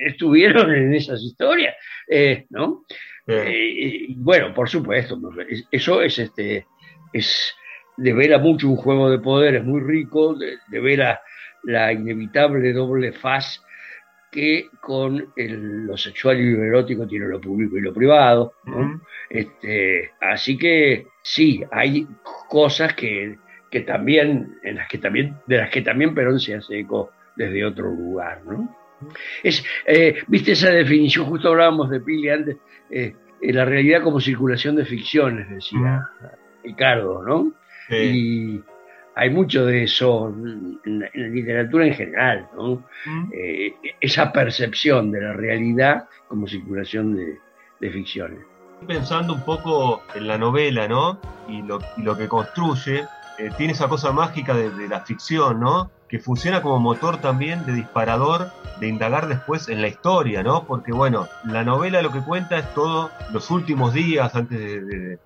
estuvieron 0.05 0.73
en 0.73 0.93
esas 0.93 1.21
historias, 1.21 1.75
eh, 2.07 2.45
¿no? 2.49 2.85
Eh, 3.25 4.07
bueno, 4.17 4.53
por 4.53 4.69
supuesto, 4.69 5.17
eso 5.71 6.01
es 6.01 6.19
este 6.19 6.67
es 7.13 7.55
de 7.95 8.11
ver 8.11 8.33
a 8.33 8.39
mucho 8.39 8.69
un 8.69 8.75
juego 8.75 9.09
de 9.09 9.19
poderes 9.19 9.63
muy 9.63 9.79
rico, 9.79 10.35
de, 10.35 10.57
ver 10.79 11.03
a 11.03 11.21
la 11.63 11.93
inevitable 11.93 12.73
doble 12.73 13.13
faz 13.13 13.63
que 14.29 14.67
con 14.81 15.31
lo 15.37 15.95
sexual 15.95 16.39
y 16.39 16.51
lo 16.51 16.63
erótico 16.63 17.07
tiene 17.07 17.27
lo 17.27 17.39
público 17.39 17.77
y 17.77 17.81
lo 17.81 17.93
privado. 17.93 18.55
este, 19.29 20.11
así 20.19 20.57
que 20.57 21.07
sí, 21.21 21.63
hay 21.71 22.05
cosas 22.49 22.93
que 22.93 23.37
que 23.73 23.81
también, 23.81 24.59
en 24.61 24.75
las 24.75 24.87
que 24.87 24.99
también, 24.99 25.35
de 25.47 25.57
las 25.57 25.71
que 25.71 25.81
también 25.81 26.13
Perón 26.13 26.39
se 26.39 26.53
hace 26.53 26.81
eco 26.81 27.09
desde 27.35 27.65
otro 27.65 27.89
lugar, 27.89 28.43
¿no? 28.45 28.69
Es, 29.41 29.65
eh, 29.87 30.21
Viste 30.27 30.51
esa 30.51 30.69
definición, 30.69 31.25
justo 31.25 31.49
hablábamos 31.49 31.89
de 31.89 31.99
Pili 31.99 32.29
antes, 32.29 32.57
eh, 32.91 33.15
la 33.41 33.65
realidad 33.65 34.03
como 34.03 34.21
circulación 34.21 34.75
de 34.75 34.85
ficciones, 34.85 35.49
decía 35.49 36.07
Ricardo, 36.63 37.23
¿no? 37.23 37.51
Y 37.89 38.61
hay 39.15 39.29
mucho 39.31 39.65
de 39.65 39.85
eso 39.85 40.29
en 40.85 40.99
la, 40.99 41.09
literatura 41.15 41.87
en 41.87 41.95
general, 41.95 42.47
¿no? 42.55 42.83
Eh, 43.33 43.73
esa 43.99 44.31
percepción 44.31 45.11
de 45.11 45.19
la 45.19 45.33
realidad 45.33 46.07
como 46.27 46.47
circulación 46.47 47.15
de, 47.15 47.39
de 47.81 47.89
ficciones. 47.89 48.39
Pensando 48.87 49.33
un 49.33 49.43
poco 49.43 50.03
en 50.13 50.27
la 50.27 50.37
novela, 50.37 50.87
¿no? 50.87 51.19
Y 51.49 51.63
lo, 51.63 51.79
y 51.97 52.03
lo 52.03 52.15
que 52.15 52.27
construye, 52.27 53.03
eh, 53.37 53.49
tiene 53.57 53.73
esa 53.73 53.87
cosa 53.87 54.11
mágica 54.11 54.53
de, 54.53 54.87
la 54.87 55.01
ficción, 55.01 55.59
¿no? 55.59 55.89
Que 56.07 56.19
funciona 56.19 56.61
como 56.61 56.79
motor 56.79 57.17
también 57.17 57.65
de 57.65 57.73
disparador 57.73 58.51
de 58.79 58.87
indagar 58.87 59.27
después 59.27 59.69
en 59.69 59.81
la 59.81 59.87
historia, 59.87 60.43
¿no? 60.43 60.65
Porque, 60.65 60.91
bueno, 60.91 61.27
la 61.45 61.63
novela 61.63 62.01
lo 62.01 62.11
que 62.11 62.21
cuenta 62.21 62.59
es 62.59 62.73
todo 62.73 63.09
los 63.31 63.49
últimos 63.49 63.93
días 63.93 64.35
antes 64.35 64.59
del 64.59 65.19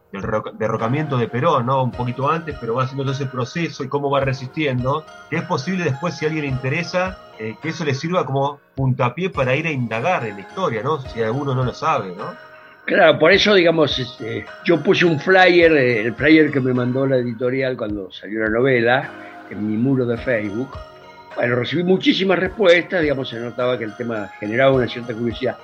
derrocamiento 0.58 1.18
de 1.18 1.28
Perón, 1.28 1.66
¿no? 1.66 1.84
Un 1.84 1.92
poquito 1.92 2.30
antes, 2.30 2.56
pero 2.60 2.76
va 2.76 2.84
haciendo 2.84 3.04
todo 3.04 3.14
ese 3.14 3.26
proceso 3.26 3.84
y 3.84 3.90
cómo 3.90 4.10
va 4.10 4.22
resistiendo, 4.22 5.06
es 5.30 5.44
posible 5.44 5.84
después, 5.84 6.16
si 6.16 6.26
a 6.26 6.30
alguien 6.30 6.46
le 6.46 6.52
interesa, 6.52 7.18
eh, 7.40 7.56
que 7.62 7.70
eso 7.70 7.84
le 7.84 7.94
sirva 7.94 8.26
como 8.26 8.60
puntapié 8.76 9.30
para 9.30 9.56
ir 9.56 9.68
a 9.68 9.72
indagar 9.72 10.26
en 10.26 10.36
la 10.36 10.42
historia, 10.42 10.82
¿no? 10.84 11.02
Si 11.02 11.22
alguno 11.22 11.54
no 11.54 11.64
lo 11.64 11.74
sabe, 11.74 12.16
¿no? 12.16 12.47
Claro, 12.88 13.20
por 13.20 13.34
eso, 13.34 13.54
digamos, 13.54 14.00
este, 14.00 14.46
yo 14.64 14.82
puse 14.82 15.04
un 15.04 15.20
flyer, 15.20 15.74
eh, 15.74 16.02
el 16.04 16.14
flyer 16.14 16.50
que 16.50 16.62
me 16.62 16.74
mandó 16.74 17.06
la 17.06 17.18
editorial 17.18 17.76
cuando 17.76 18.10
salió 18.14 18.40
la 18.44 18.50
novela, 18.50 19.10
en 19.50 19.68
mi 19.70 19.76
muro 19.76 20.06
de 20.06 20.16
Facebook. 20.16 20.70
Bueno, 21.36 21.56
recibí 21.56 21.84
muchísimas 21.84 22.40
respuestas, 22.40 23.02
digamos, 23.02 23.28
se 23.28 23.42
notaba 23.42 23.78
que 23.78 23.84
el 23.84 23.96
tema 23.98 24.30
generaba 24.40 24.72
una 24.72 24.88
cierta 24.88 25.14
curiosidad. 25.14 25.58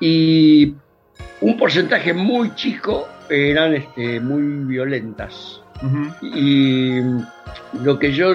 Y 0.00 0.74
un 1.42 1.58
porcentaje 1.58 2.14
muy 2.14 2.54
chico 2.54 3.06
eran 3.28 3.74
este, 3.74 4.18
muy 4.18 4.64
violentas. 4.64 5.60
Y 6.22 7.00
lo 7.82 7.98
que 7.98 8.10
yo, 8.10 8.32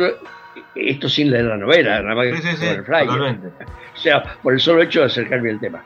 esto 0.76 1.10
sin 1.10 1.32
leer 1.32 1.46
la 1.46 1.58
novela, 1.58 2.00
nada 2.04 2.14
más 2.14 2.28
que 2.28 2.70
el 2.70 2.84
flyer. 2.84 3.38
O 3.96 3.98
sea, 3.98 4.24
por 4.42 4.54
el 4.54 4.60
solo 4.60 4.84
hecho 4.84 5.00
de 5.00 5.06
acercarme 5.08 5.50
al 5.50 5.60
tema. 5.60 5.84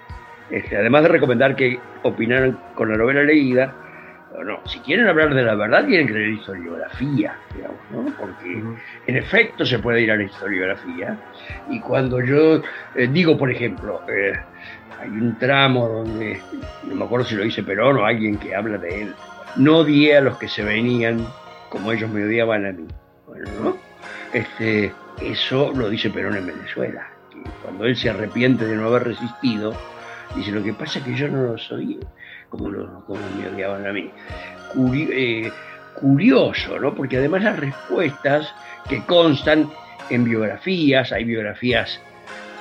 Este, 0.49 0.77
además 0.77 1.03
de 1.03 1.09
recomendar 1.09 1.55
que 1.55 1.79
opinaran 2.03 2.57
con 2.75 2.89
la 2.89 2.97
novela 2.97 3.23
leída, 3.23 3.73
no, 4.43 4.59
si 4.65 4.79
quieren 4.79 5.07
hablar 5.07 5.33
de 5.33 5.43
la 5.43 5.55
verdad 5.55 5.85
tienen 5.85 6.07
que 6.07 6.13
leer 6.13 6.29
historiografía, 6.29 7.35
digamos, 7.55 7.79
¿no? 7.91 8.13
Porque 8.17 8.61
en 9.07 9.17
efecto 9.17 9.65
se 9.65 9.79
puede 9.79 10.01
ir 10.01 10.11
a 10.11 10.15
la 10.15 10.23
historiografía. 10.23 11.17
Y 11.69 11.79
cuando 11.79 12.21
yo 12.21 12.61
eh, 12.95 13.07
digo, 13.11 13.37
por 13.37 13.49
ejemplo, 13.49 14.01
eh, 14.07 14.33
hay 14.99 15.09
un 15.09 15.37
tramo 15.39 15.87
donde, 15.87 16.39
no 16.83 16.95
me 16.95 17.05
acuerdo 17.05 17.25
si 17.25 17.35
lo 17.35 17.43
dice 17.43 17.63
Perón 17.63 17.97
o 17.97 18.05
alguien 18.05 18.37
que 18.37 18.55
habla 18.55 18.77
de 18.77 19.03
él, 19.03 19.13
no 19.55 19.77
odié 19.79 20.17
a 20.17 20.21
los 20.21 20.37
que 20.37 20.47
se 20.47 20.63
venían 20.63 21.25
como 21.69 21.91
ellos 21.91 22.09
me 22.09 22.23
odiaban 22.23 22.65
a 22.65 22.71
mí. 22.71 22.87
Bueno, 23.25 23.45
¿no? 23.61 23.77
Este, 24.33 24.93
eso 25.21 25.71
lo 25.75 25.89
dice 25.89 26.09
Perón 26.09 26.37
en 26.37 26.47
Venezuela, 26.47 27.07
que 27.31 27.39
cuando 27.63 27.85
él 27.85 27.95
se 27.95 28.09
arrepiente 28.09 28.65
de 28.65 28.75
no 28.75 28.87
haber 28.87 29.05
resistido, 29.05 29.73
Dice, 30.38 30.51
lo 30.51 30.63
que 30.63 30.74
pasa 30.74 31.00
es 31.00 31.06
que 31.06 31.15
yo 31.15 31.27
no 31.29 31.44
lo 31.44 31.58
soy 31.58 32.00
como, 32.50 32.70
como 33.06 33.20
me 33.38 33.50
odiaban 33.50 33.88
a 33.88 33.91
mí. 33.91 34.10
Eh, 35.12 35.51
curioso, 35.96 36.79
¿no? 36.79 36.94
Porque 36.94 37.17
además 37.17 37.44
las 37.44 37.60
respuestas 37.60 38.53
que 38.88 39.01
constan 39.01 39.70
en 40.10 40.24
biografías, 40.24 41.12
hay 41.12 41.24
biografías 41.24 42.00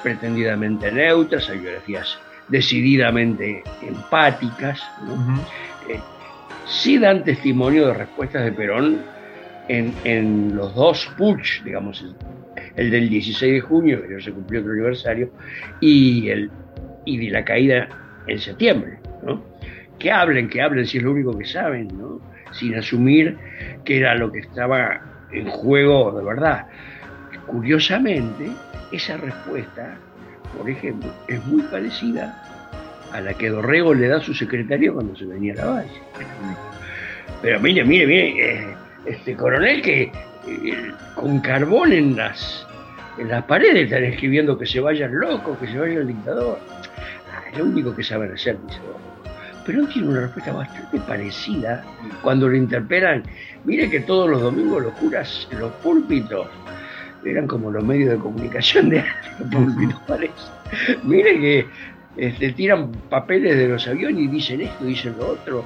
pretendidamente 0.03 0.91
neutras, 0.91 1.51
hay 1.51 1.59
biografías 1.59 2.19
decididamente 2.49 3.63
empáticas, 3.83 4.83
¿no? 5.05 5.37
Eh, 5.89 6.01
sí 6.67 6.99
dan 6.99 7.25
testimonio 7.25 7.89
de 7.89 7.95
respuestas 7.95 8.45
de 8.45 8.53
Perón 8.53 9.03
en, 9.69 9.93
en 10.05 10.57
los 10.57 10.75
dos 10.75 11.13
puch, 11.19 11.63
digamos, 11.63 12.05
el 12.77 12.91
del 12.91 13.09
16 13.09 13.55
de 13.55 13.61
junio, 13.61 14.03
que 14.03 14.15
ya 14.15 14.21
se 14.21 14.33
cumplió 14.33 14.61
otro 14.61 14.73
aniversario, 14.73 15.31
y, 15.81 16.29
el, 16.29 16.51
y 17.07 17.17
de 17.17 17.31
la 17.31 17.45
caída 17.45 17.89
en 18.27 18.39
septiembre, 18.39 18.99
¿no? 19.23 19.43
Que 19.99 20.13
hablen, 20.13 20.51
que 20.51 20.61
hablen 20.61 20.87
si 20.87 20.99
es 20.99 21.05
lo 21.05 21.13
único 21.13 21.37
que 21.39 21.47
saben, 21.47 21.89
¿no? 21.97 22.21
Sin 22.53 22.75
asumir 22.75 23.39
que 23.85 23.99
era 23.99 24.15
lo 24.15 24.31
que 24.31 24.41
estaba 24.41 25.01
en 25.33 25.49
juego 25.49 26.13
de 26.13 26.25
verdad. 26.25 26.67
Curiosamente, 27.47 28.51
esa 28.93 29.17
respuesta, 29.17 29.97
por 30.57 30.69
ejemplo, 30.69 31.11
es 31.29 31.43
muy 31.47 31.63
parecida 31.63 32.43
a 33.13 33.21
la 33.21 33.33
que 33.35 33.49
Dorrego 33.49 33.95
le 33.95 34.09
da 34.09 34.19
a 34.19 34.21
su 34.21 34.35
secretario 34.35 34.95
cuando 34.95 35.17
se 35.17 35.25
venía 35.25 35.55
a 35.55 35.57
la 35.57 35.67
valle. 35.67 36.01
Pero 37.43 37.61
mire, 37.61 37.85
mire, 37.85 38.07
mire, 38.07 38.55
eh, 38.55 38.67
este 39.07 39.35
coronel 39.35 39.83
que 39.83 40.03
eh, 40.03 40.13
con 41.15 41.41
carbón 41.41 41.93
en 41.93 42.17
las, 42.17 42.67
en 43.19 43.29
las 43.29 43.45
paredes 43.45 43.85
están 43.85 44.05
escribiendo 44.05 44.59
que 44.59 44.67
se 44.67 44.81
vayan 44.81 45.19
locos, 45.19 45.59
que 45.59 45.67
se 45.67 45.79
vaya 45.79 46.01
el 46.01 46.09
dictador. 46.09 46.59
Es 47.53 47.59
lo 47.59 47.65
único 47.65 47.95
que 47.95 48.03
saben 48.03 48.33
hacer, 48.33 48.59
dice 48.67 48.81
Pero 49.65 49.81
él 49.81 49.89
tiene 49.93 50.09
una 50.09 50.21
respuesta 50.23 50.53
bastante 50.53 50.99
parecida 51.01 51.85
cuando 52.23 52.49
lo 52.49 52.57
interpelan. 52.57 53.23
Mire 53.65 53.89
que 53.91 54.01
todos 54.01 54.29
los 54.29 54.41
domingos 54.41 54.83
los 54.83 54.93
curas 54.95 55.49
en 55.51 55.61
los 55.61 55.73
púlpitos 55.75 56.49
eran 57.25 57.47
como 57.47 57.71
los 57.71 57.83
medios 57.85 58.11
de 58.11 58.19
comunicación 58.19 58.91
de 58.91 59.05
los 59.39 59.51
púlpitos, 59.51 60.01
parece. 60.07 60.35
Mire 61.03 61.41
que 61.41 61.67
este, 62.17 62.53
tiran 62.53 62.93
papeles 63.11 63.57
de 63.57 63.69
los 63.69 63.87
aviones 63.87 64.25
y 64.25 64.29
dicen 64.29 64.61
esto, 64.63 64.85
dicen 64.85 65.15
lo 65.19 65.33
otro. 65.33 65.65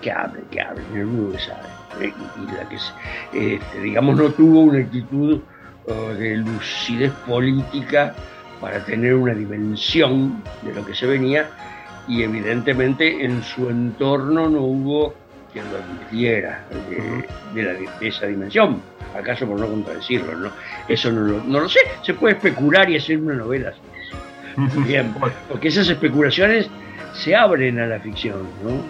Que 0.00 0.10
hablen, 0.10 0.44
que 0.50 0.62
hablen, 0.62 0.86
el 0.94 1.04
único 1.04 1.32
que 1.32 1.38
sabe. 1.38 1.68
Eh, 2.00 2.12
y 2.42 2.56
la 2.56 2.68
que, 2.68 3.54
este, 3.54 3.80
digamos, 3.82 4.16
no 4.16 4.30
tuvo 4.30 4.60
una 4.60 4.78
actitud 4.78 5.40
uh, 5.86 6.14
de 6.14 6.36
lucidez 6.38 7.12
política 7.26 8.14
para 8.60 8.84
tener 8.84 9.14
una 9.14 9.34
dimensión 9.34 10.42
de 10.62 10.74
lo 10.74 10.84
que 10.84 10.94
se 10.94 11.06
venía 11.06 11.50
y 12.08 12.22
evidentemente 12.22 13.24
en 13.24 13.42
su 13.42 13.68
entorno 13.70 14.48
no 14.48 14.60
hubo 14.60 15.14
quien 15.52 15.64
lo 15.70 15.78
advirtiera 15.78 16.64
de, 17.54 17.88
esa 18.06 18.26
dimensión. 18.26 18.80
¿Acaso 19.16 19.46
por 19.46 19.58
no 19.58 19.66
contradecirlo? 19.66 20.36
¿no? 20.36 20.50
Eso 20.88 21.10
no 21.10 21.20
lo, 21.22 21.44
no 21.44 21.60
lo 21.60 21.68
sé. 21.68 21.80
Se 22.02 22.14
puede 22.14 22.34
especular 22.34 22.88
y 22.88 22.96
hacer 22.96 23.18
una 23.18 23.34
novela. 23.34 23.72
Bien, 24.86 25.14
porque 25.48 25.68
esas 25.68 25.88
especulaciones 25.88 26.68
se 27.12 27.34
abren 27.34 27.78
a 27.80 27.86
la 27.86 27.98
ficción, 27.98 28.42
¿no? 28.62 28.82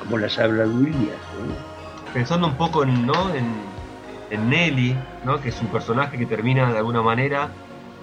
Como 0.00 0.18
las 0.18 0.38
habladurías, 0.38 1.16
¿no? 1.38 1.72
pensando 2.12 2.46
un 2.46 2.56
poco 2.56 2.82
en, 2.82 3.06
¿no? 3.06 3.34
en, 3.34 4.48
Nelly, 4.48 4.96
¿no? 5.24 5.40
que 5.40 5.50
es 5.50 5.60
un 5.60 5.68
personaje 5.68 6.16
que 6.16 6.24
termina 6.24 6.72
de 6.72 6.78
alguna 6.78 7.02
manera, 7.02 7.50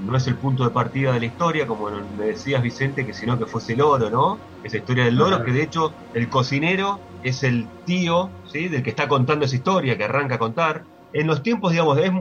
no 0.06 0.16
es 0.16 0.28
el 0.28 0.36
punto 0.36 0.64
de 0.64 0.70
partida 0.72 1.14
de 1.14 1.20
la 1.20 1.26
historia, 1.26 1.68
como 1.68 1.90
me 1.90 2.26
decías 2.26 2.62
Vicente, 2.62 3.06
que 3.06 3.14
sino 3.14 3.38
que 3.38 3.46
fuese 3.46 3.74
el 3.74 3.82
oro, 3.82 4.10
¿no? 4.10 4.40
Esa 4.64 4.78
historia 4.78 5.06
del 5.06 5.16
loro, 5.16 5.44
que 5.44 5.52
de 5.52 5.64
hecho 5.64 5.94
el 6.14 6.30
cocinero 6.30 7.00
es 7.24 7.44
el 7.44 7.68
tío, 7.86 8.30
¿sí? 8.52 8.68
Del 8.68 8.84
que 8.84 8.90
está 8.90 9.08
contando 9.08 9.46
esa 9.46 9.56
historia, 9.56 9.98
que 9.98 10.06
arranca 10.06 10.36
a 10.36 10.40
contar. 10.40 10.86
En 11.14 11.28
los 11.28 11.44
tiempos, 11.44 11.72
digamos, 11.72 11.98
es 11.98 12.12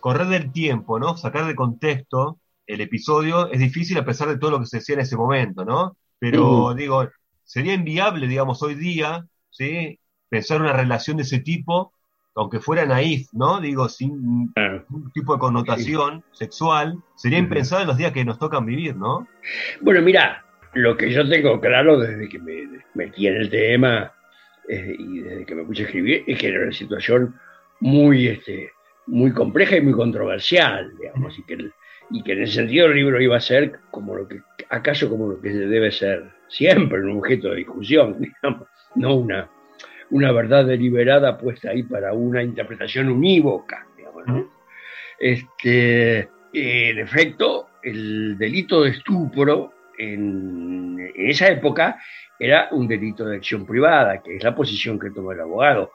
correr 0.00 0.28
del 0.28 0.52
tiempo, 0.52 0.98
¿no? 0.98 1.16
Sacar 1.16 1.46
de 1.46 1.54
contexto 1.54 2.38
el 2.66 2.80
episodio 2.80 3.50
es 3.50 3.58
difícil 3.58 3.98
a 3.98 4.04
pesar 4.04 4.28
de 4.28 4.38
todo 4.38 4.50
lo 4.50 4.60
que 4.60 4.66
se 4.66 4.78
decía 4.78 4.94
en 4.94 5.00
ese 5.02 5.16
momento, 5.16 5.64
¿no? 5.64 5.96
Pero 6.18 6.72
digo, 6.74 7.08
sería 7.44 7.74
inviable, 7.74 8.28
digamos, 8.28 8.62
hoy 8.62 8.76
día, 8.76 9.26
¿sí? 9.50 9.98
pensar 10.28 10.62
una 10.62 10.72
relación 10.72 11.18
de 11.18 11.24
ese 11.24 11.40
tipo, 11.40 11.92
aunque 12.34 12.60
fuera 12.60 12.86
naif, 12.86 13.28
¿no? 13.32 13.60
Digo, 13.60 13.88
sin 13.88 14.12
un 14.12 15.10
tipo 15.12 15.34
de 15.34 15.38
connotación 15.38 16.24
sexual, 16.32 16.96
sería 17.14 17.38
impensado 17.38 17.82
en 17.82 17.88
los 17.88 17.96
días 17.96 18.12
que 18.12 18.24
nos 18.24 18.38
tocan 18.38 18.64
vivir, 18.64 18.96
¿no? 18.96 19.28
Bueno, 19.80 20.00
mira, 20.02 20.44
lo 20.74 20.96
que 20.96 21.10
yo 21.10 21.28
tengo 21.28 21.60
claro 21.60 21.98
desde 21.98 22.28
que 22.28 22.38
me 22.38 22.68
metí 22.94 23.26
en 23.26 23.36
el 23.36 23.50
tema 23.50 24.12
eh, 24.68 24.96
y 24.98 25.20
desde 25.20 25.44
que 25.44 25.54
me 25.54 25.64
puse 25.64 25.82
a 25.82 25.86
escribir 25.86 26.24
es 26.26 26.38
que 26.38 26.48
era 26.48 26.62
una 26.62 26.72
situación 26.72 27.34
muy, 27.80 28.28
este, 28.28 28.70
muy 29.06 29.32
compleja 29.32 29.76
y 29.76 29.82
muy 29.82 29.92
controversial, 29.92 30.96
digamos, 30.98 31.38
y 31.38 31.42
que, 31.44 31.70
y 32.10 32.22
que 32.22 32.32
en 32.32 32.42
ese 32.42 32.54
sentido 32.54 32.86
el 32.86 32.94
libro 32.94 33.20
iba 33.20 33.36
a 33.36 33.40
ser 33.40 33.80
como 33.90 34.16
lo 34.16 34.26
que, 34.26 34.40
acaso 34.70 35.10
como 35.10 35.28
lo 35.28 35.40
que 35.40 35.50
debe 35.50 35.90
ser 35.90 36.30
siempre, 36.48 37.02
un 37.02 37.18
objeto 37.18 37.50
de 37.50 37.56
discusión, 37.56 38.16
digamos, 38.42 38.68
no 38.94 39.14
una 39.16 39.50
una 40.12 40.30
verdad 40.30 40.66
deliberada 40.66 41.38
puesta 41.38 41.70
ahí 41.70 41.82
para 41.82 42.12
una 42.12 42.42
interpretación 42.42 43.08
unívoca. 43.08 43.86
Digamos, 43.96 44.46
este, 45.18 46.28
en 46.52 46.98
efecto, 46.98 47.68
el 47.82 48.36
delito 48.36 48.82
de 48.82 48.90
estupro 48.90 49.72
en, 49.98 51.12
esa 51.16 51.48
época 51.48 51.98
era 52.38 52.68
un 52.72 52.86
delito 52.86 53.24
de 53.24 53.36
acción 53.36 53.64
privada, 53.64 54.22
que 54.22 54.36
es 54.36 54.44
la 54.44 54.54
posición 54.54 54.98
que 54.98 55.10
toma 55.10 55.32
el 55.32 55.40
abogado. 55.40 55.92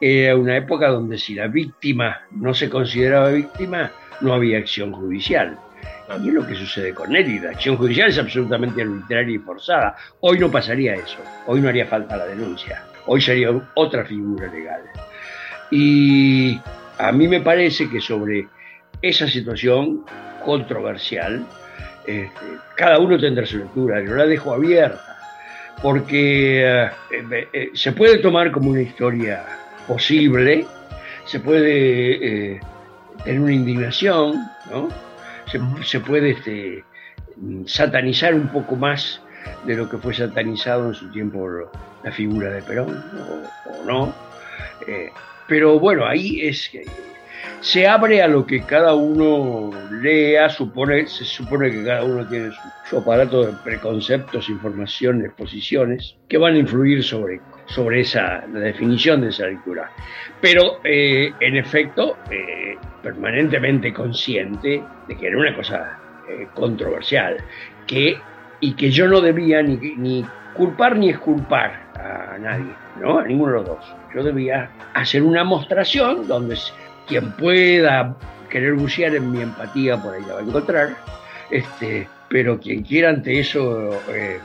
Era 0.00 0.34
una 0.34 0.56
época 0.56 0.88
donde 0.88 1.16
si 1.16 1.34
la 1.34 1.46
víctima 1.46 2.22
no 2.32 2.54
se 2.54 2.68
consideraba 2.68 3.30
víctima, 3.30 3.92
no 4.20 4.32
había 4.32 4.58
acción 4.58 4.92
judicial. 4.92 5.58
Y 6.20 6.28
es 6.28 6.34
lo 6.34 6.44
que 6.44 6.56
sucede 6.56 6.92
con 6.92 7.14
él, 7.14 7.40
la 7.40 7.50
acción 7.50 7.76
judicial 7.76 8.08
es 8.08 8.18
absolutamente 8.18 8.82
arbitraria 8.82 9.36
y 9.36 9.38
forzada. 9.38 9.94
Hoy 10.20 10.40
no 10.40 10.50
pasaría 10.50 10.94
eso, 10.94 11.18
hoy 11.46 11.60
no 11.60 11.68
haría 11.68 11.86
falta 11.86 12.16
la 12.16 12.26
denuncia 12.26 12.89
hoy 13.12 13.20
sería 13.20 13.50
otra 13.74 14.04
figura 14.04 14.46
legal. 14.46 14.82
Y 15.72 16.60
a 16.96 17.10
mí 17.10 17.26
me 17.26 17.40
parece 17.40 17.90
que 17.90 18.00
sobre 18.00 18.46
esa 19.02 19.26
situación 19.26 20.04
controversial, 20.44 21.44
este, 22.06 22.46
cada 22.76 23.00
uno 23.00 23.18
tendrá 23.18 23.44
su 23.44 23.58
lectura, 23.58 24.00
yo 24.00 24.14
la 24.14 24.26
dejo 24.26 24.54
abierta, 24.54 25.18
porque 25.82 26.64
eh, 26.64 26.90
eh, 27.52 27.70
se 27.74 27.90
puede 27.90 28.18
tomar 28.18 28.52
como 28.52 28.70
una 28.70 28.82
historia 28.82 29.44
posible, 29.88 30.64
se 31.26 31.40
puede 31.40 32.52
eh, 32.54 32.60
tener 33.24 33.40
una 33.40 33.52
indignación, 33.52 34.34
se, 35.84 35.98
puede 35.98 36.30
este, 36.30 36.84
satanizar 37.66 38.34
un 38.34 38.46
poco 38.52 38.76
más 38.76 39.20
de 39.64 39.76
lo 39.76 39.88
que 39.88 39.98
fue 39.98 40.14
satanizado 40.14 40.88
en 40.88 40.94
su 40.94 41.10
tiempo 41.10 41.48
la 42.02 42.12
figura 42.12 42.50
de 42.50 42.62
Perón 42.62 43.04
o, 43.66 43.84
no. 43.86 44.14
Eh, 44.86 45.10
pero 45.46 45.78
bueno, 45.78 46.06
ahí 46.06 46.40
es 46.42 46.70
se 47.60 47.86
abre 47.86 48.22
a 48.22 48.28
lo 48.28 48.46
que 48.46 48.62
cada 48.62 48.94
uno 48.94 49.70
lea, 49.90 50.48
supone, 50.48 51.06
se 51.06 51.24
supone 51.24 51.70
que 51.70 51.84
cada 51.84 52.04
uno 52.04 52.26
tiene 52.26 52.50
su, 52.88 52.98
aparato 52.98 53.44
de 53.44 53.52
preconceptos, 53.62 54.48
informaciones, 54.48 55.32
posiciones, 55.32 56.16
que 56.28 56.38
van 56.38 56.54
a 56.54 56.58
influir 56.58 57.02
sobre, 57.04 57.40
sobre 57.66 58.00
esa, 58.00 58.46
la 58.46 58.60
definición 58.60 59.20
de 59.20 59.28
esa 59.28 59.46
lectura. 59.46 59.90
Pero 60.40 60.80
eh, 60.84 61.32
en 61.40 61.56
efecto, 61.56 62.16
eh, 62.30 62.76
permanentemente 63.02 63.92
consciente 63.92 64.82
de 65.06 65.16
que 65.16 65.26
era 65.26 65.36
una 65.36 65.54
cosa 65.54 65.98
controversial, 66.54 67.36
que, 67.86 68.16
y 68.60 68.74
que 68.74 68.90
yo 68.90 69.08
no 69.08 69.20
debía 69.20 69.62
ni, 69.62 70.24
culpar 70.54 70.96
ni 70.96 71.10
exculpar 71.10 71.80
a 71.94 72.38
nadie, 72.38 72.72
¿no? 73.00 73.18
A 73.18 73.24
ninguno 73.24 73.52
de 73.52 73.58
los 73.58 73.66
dos. 73.66 73.94
Yo 74.14 74.22
debía 74.22 74.70
hacer 74.94 75.22
una 75.22 75.44
mostración 75.44 76.26
donde 76.26 76.58
quien 77.06 77.32
pueda 77.32 78.14
querer 78.48 78.74
bucear 78.74 79.14
en 79.14 79.30
mi 79.30 79.40
empatía 79.42 79.96
por 79.96 80.14
ahí 80.14 80.22
la 80.26 80.34
va 80.34 80.40
a 80.40 80.42
encontrar, 80.42 80.96
este, 81.50 82.08
pero 82.28 82.58
quien 82.58 82.82
quiera 82.82 83.10
ante 83.10 83.40
eso, 83.40 83.90
eh, 84.08 84.38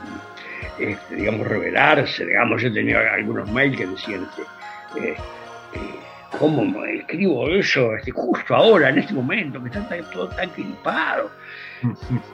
este, 0.78 1.14
digamos, 1.14 1.46
revelarse, 1.46 2.24
digamos, 2.24 2.62
yo 2.62 2.72
tenía 2.72 3.00
algunos 3.12 3.50
mails 3.50 3.76
que 3.76 3.86
decían, 3.86 4.26
este, 4.30 5.10
eh, 5.10 5.16
eh, 5.74 5.78
¿cómo 6.38 6.84
escribo 6.84 7.48
eso 7.48 7.94
este, 7.96 8.12
justo 8.12 8.54
ahora, 8.54 8.90
en 8.90 8.98
este 8.98 9.12
momento, 9.12 9.62
que 9.62 9.68
está 9.68 9.86
todo 10.12 10.28
tan 10.28 10.50
gripado? 10.56 11.30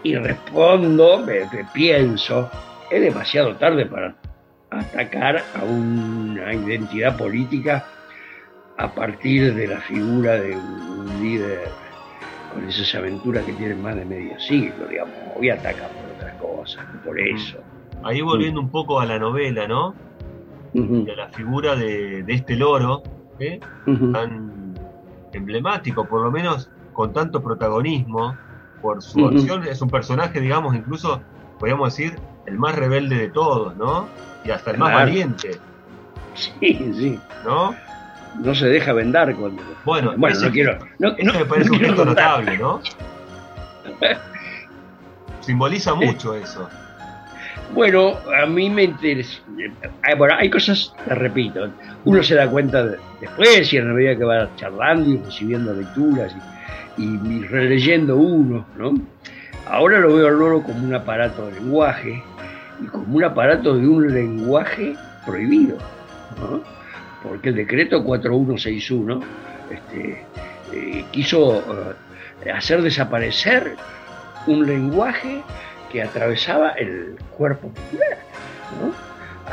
Y 0.03 0.15
respondo, 0.17 1.19
me 1.25 1.49
pienso, 1.73 2.51
es 2.91 3.01
demasiado 3.01 3.57
tarde 3.57 3.87
para 3.87 4.15
atacar 4.71 5.43
a 5.55 5.65
una 5.65 6.55
identidad 6.55 7.17
política 7.17 7.85
a 8.79 8.93
partir 8.93 9.55
de 9.55 9.67
la 9.67 9.81
figura 9.81 10.35
de 10.35 10.57
un 10.57 11.07
líder 11.23 11.69
con 12.53 12.69
esas 12.69 12.95
aventuras 12.95 13.45
que 13.45 13.53
tienen 13.53 13.83
más 13.83 13.97
de 13.97 14.05
medio 14.05 14.39
siglo, 14.41 14.87
digamos. 14.89 15.15
Hoy 15.37 15.51
ataca 15.51 15.89
por 15.89 16.17
otras 16.17 16.35
cosas, 16.41 16.85
por 17.05 17.19
eso. 17.21 17.59
Ahí 18.03 18.21
volviendo 18.21 18.61
un 18.61 18.71
poco 18.71 19.01
a 19.01 19.07
la 19.07 19.19
novela, 19.19 19.67
¿no? 19.67 19.95
Y 20.75 21.11
a 21.11 21.17
la 21.17 21.29
figura 21.29 21.77
de, 21.77 22.25
este 22.29 22.57
loro, 22.57 23.03
¿eh? 23.39 23.61
tan 24.13 24.75
emblemático, 25.33 26.07
por 26.07 26.23
lo 26.23 26.31
menos 26.31 26.71
con 26.93 27.13
tanto 27.13 27.43
protagonismo, 27.43 28.37
por 28.83 29.01
su 29.03 29.27
acción, 29.27 29.65
es 29.65 29.81
un 29.81 29.89
personaje, 29.89 30.41
digamos, 30.41 30.75
incluso, 30.75 31.23
podríamos 31.59 31.97
decir, 31.97 32.19
el 32.47 32.59
más 32.59 32.75
rebelde 32.75 33.17
de 33.17 33.29
todos, 33.29 33.77
¿no? 33.77 34.09
y 34.45 34.51
hasta 34.51 34.73
el 34.73 34.79
más 34.79 34.93
valiente. 34.93 35.59
Sí, 36.35 36.93
sí. 36.95 37.19
¿No? 37.45 37.75
no 38.41 38.55
se 38.55 38.67
deja 38.67 38.93
vendar 38.93 39.35
cuando. 39.35 39.63
Bueno, 39.85 40.15
bueno 40.17 40.41
no 40.41 40.51
quiero. 40.51 40.79
No, 40.99 41.15
me 41.15 41.45
parece 41.45 41.71
un 41.71 41.79
gesto 41.79 42.05
notable, 42.05 42.59
¿no? 42.59 42.81
Simboliza 45.41 45.95
mucho 45.95 46.35
eso. 46.35 46.69
Bueno, 47.75 48.17
a 48.41 48.47
mí 48.47 48.71
me 48.71 48.85
interesa. 48.85 49.41
Eh, 49.59 50.15
bueno, 50.17 50.35
hay 50.37 50.51
cosas, 50.51 50.95
te 51.07 51.15
repito, 51.15 51.69
uno 52.05 52.23
se 52.23 52.35
da 52.35 52.49
cuenta 52.49 52.85
después 53.21 53.73
y 53.73 53.79
en 53.79 53.89
la 53.89 53.95
medida 53.95 54.17
que 54.17 54.25
va 54.25 54.49
charlando 54.57 55.11
y 55.11 55.17
recibiendo 55.19 55.73
lecturas 55.73 56.35
y, 56.35 56.52
y, 56.97 57.43
releyendo 57.45 58.17
uno, 58.17 58.67
¿no? 58.77 58.95
Ahora 59.67 59.99
lo 60.01 60.15
veo 60.15 60.29
al 60.29 60.39
loro 60.39 60.63
como 60.63 60.85
un 60.85 60.95
aparato 60.95 61.47
de 61.47 61.53
lenguaje 61.53 62.23
y 62.83 62.87
como 62.87 63.17
un 63.17 63.25
aparato 63.25 63.77
de 63.77 63.87
un 63.87 64.13
lenguaje 64.13 64.95
prohibido, 65.25 65.79
¿no? 66.41 66.63
Porque 67.23 67.51
el 67.51 67.57
decreto 67.57 68.03
4161 68.03 69.21
este, 69.71 70.25
eh, 70.73 71.05
quiso 71.13 71.63
eh, 72.45 72.51
hacer 72.51 72.83
desaparecer 72.83 73.77
un 74.47 74.67
lenguaje 74.67 75.43
que 75.91 76.03
atravesaba 76.03 76.71
el 76.71 77.17
cuerpo 77.37 77.69
popular. 77.69 78.19
¿no? 78.81 78.93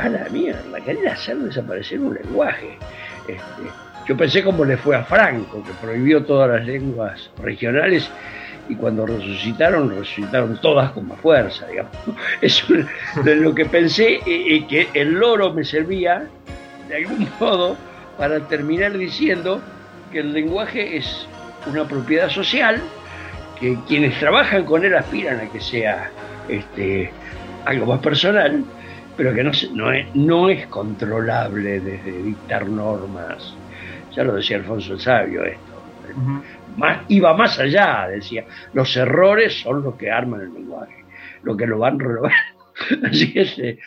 A 0.02 0.08
la 0.08 0.28
mierda, 0.30 0.80
quería 0.80 1.12
hacer 1.12 1.36
desaparecer 1.36 2.00
un 2.00 2.14
lenguaje. 2.14 2.78
Este, 3.28 3.89
yo 4.10 4.16
pensé 4.16 4.42
como 4.42 4.64
le 4.64 4.76
fue 4.76 4.96
a 4.96 5.04
Franco, 5.04 5.62
que 5.62 5.70
prohibió 5.80 6.24
todas 6.24 6.50
las 6.50 6.66
lenguas 6.66 7.30
regionales 7.40 8.10
y 8.68 8.74
cuando 8.74 9.06
resucitaron, 9.06 9.88
resucitaron 9.88 10.60
todas 10.60 10.90
con 10.90 11.06
más 11.06 11.20
fuerza, 11.20 11.64
digamos. 11.68 11.92
Es 12.42 12.64
lo 13.24 13.54
que 13.54 13.66
pensé, 13.66 14.14
eh, 14.14 14.22
eh, 14.26 14.66
que 14.68 14.88
el 14.94 15.12
loro 15.12 15.52
me 15.52 15.62
servía, 15.62 16.24
de 16.88 16.96
algún 16.96 17.28
modo, 17.40 17.76
para 18.18 18.40
terminar 18.48 18.98
diciendo 18.98 19.60
que 20.10 20.18
el 20.18 20.32
lenguaje 20.32 20.96
es 20.96 21.28
una 21.66 21.86
propiedad 21.86 22.30
social, 22.30 22.82
que 23.60 23.78
quienes 23.86 24.18
trabajan 24.18 24.64
con 24.64 24.84
él 24.84 24.96
aspiran 24.96 25.38
a 25.38 25.52
que 25.52 25.60
sea 25.60 26.10
este, 26.48 27.12
algo 27.64 27.86
más 27.86 28.00
personal, 28.00 28.64
pero 29.16 29.32
que 29.32 29.48
no 30.14 30.48
es 30.48 30.66
controlable 30.66 31.78
desde 31.78 32.22
dictar 32.24 32.68
normas. 32.68 33.54
Ya 34.12 34.24
lo 34.24 34.34
decía 34.34 34.56
Alfonso 34.56 34.94
el 34.94 35.00
Sabio 35.00 35.44
esto. 35.44 35.82
más, 36.76 37.04
iba 37.08 37.34
más 37.36 37.58
allá, 37.58 38.08
decía, 38.08 38.44
los 38.72 38.96
errores 38.96 39.60
son 39.60 39.82
los 39.82 39.96
que 39.96 40.10
arman 40.10 40.40
el 40.40 40.52
lenguaje, 40.52 41.04
lo 41.42 41.56
que 41.56 41.66
lo 41.66 41.78
van 41.78 41.98
robando. 41.98 42.36
Así 43.04 43.32
que 43.32 43.42
eh, 43.42 43.78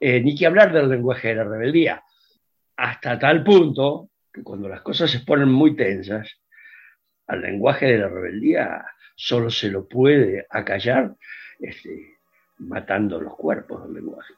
eh, 0.00 0.20
ni 0.20 0.34
que 0.34 0.46
hablar 0.46 0.72
del 0.72 0.88
lenguaje 0.88 1.28
de 1.28 1.34
la 1.36 1.44
rebeldía, 1.44 2.02
hasta 2.76 3.18
tal 3.18 3.44
punto 3.44 4.10
que 4.32 4.42
cuando 4.42 4.68
las 4.68 4.82
cosas 4.82 5.10
se 5.10 5.20
ponen 5.20 5.50
muy 5.50 5.76
tensas, 5.76 6.40
al 7.26 7.42
lenguaje 7.42 7.86
de 7.86 7.98
la 7.98 8.08
rebeldía 8.08 8.84
solo 9.14 9.50
se 9.50 9.70
lo 9.70 9.86
puede 9.86 10.46
acallar 10.48 11.14
este, 11.58 12.18
matando 12.58 13.20
los 13.20 13.34
cuerpos 13.36 13.84
del 13.84 13.94
lenguaje. 13.94 14.34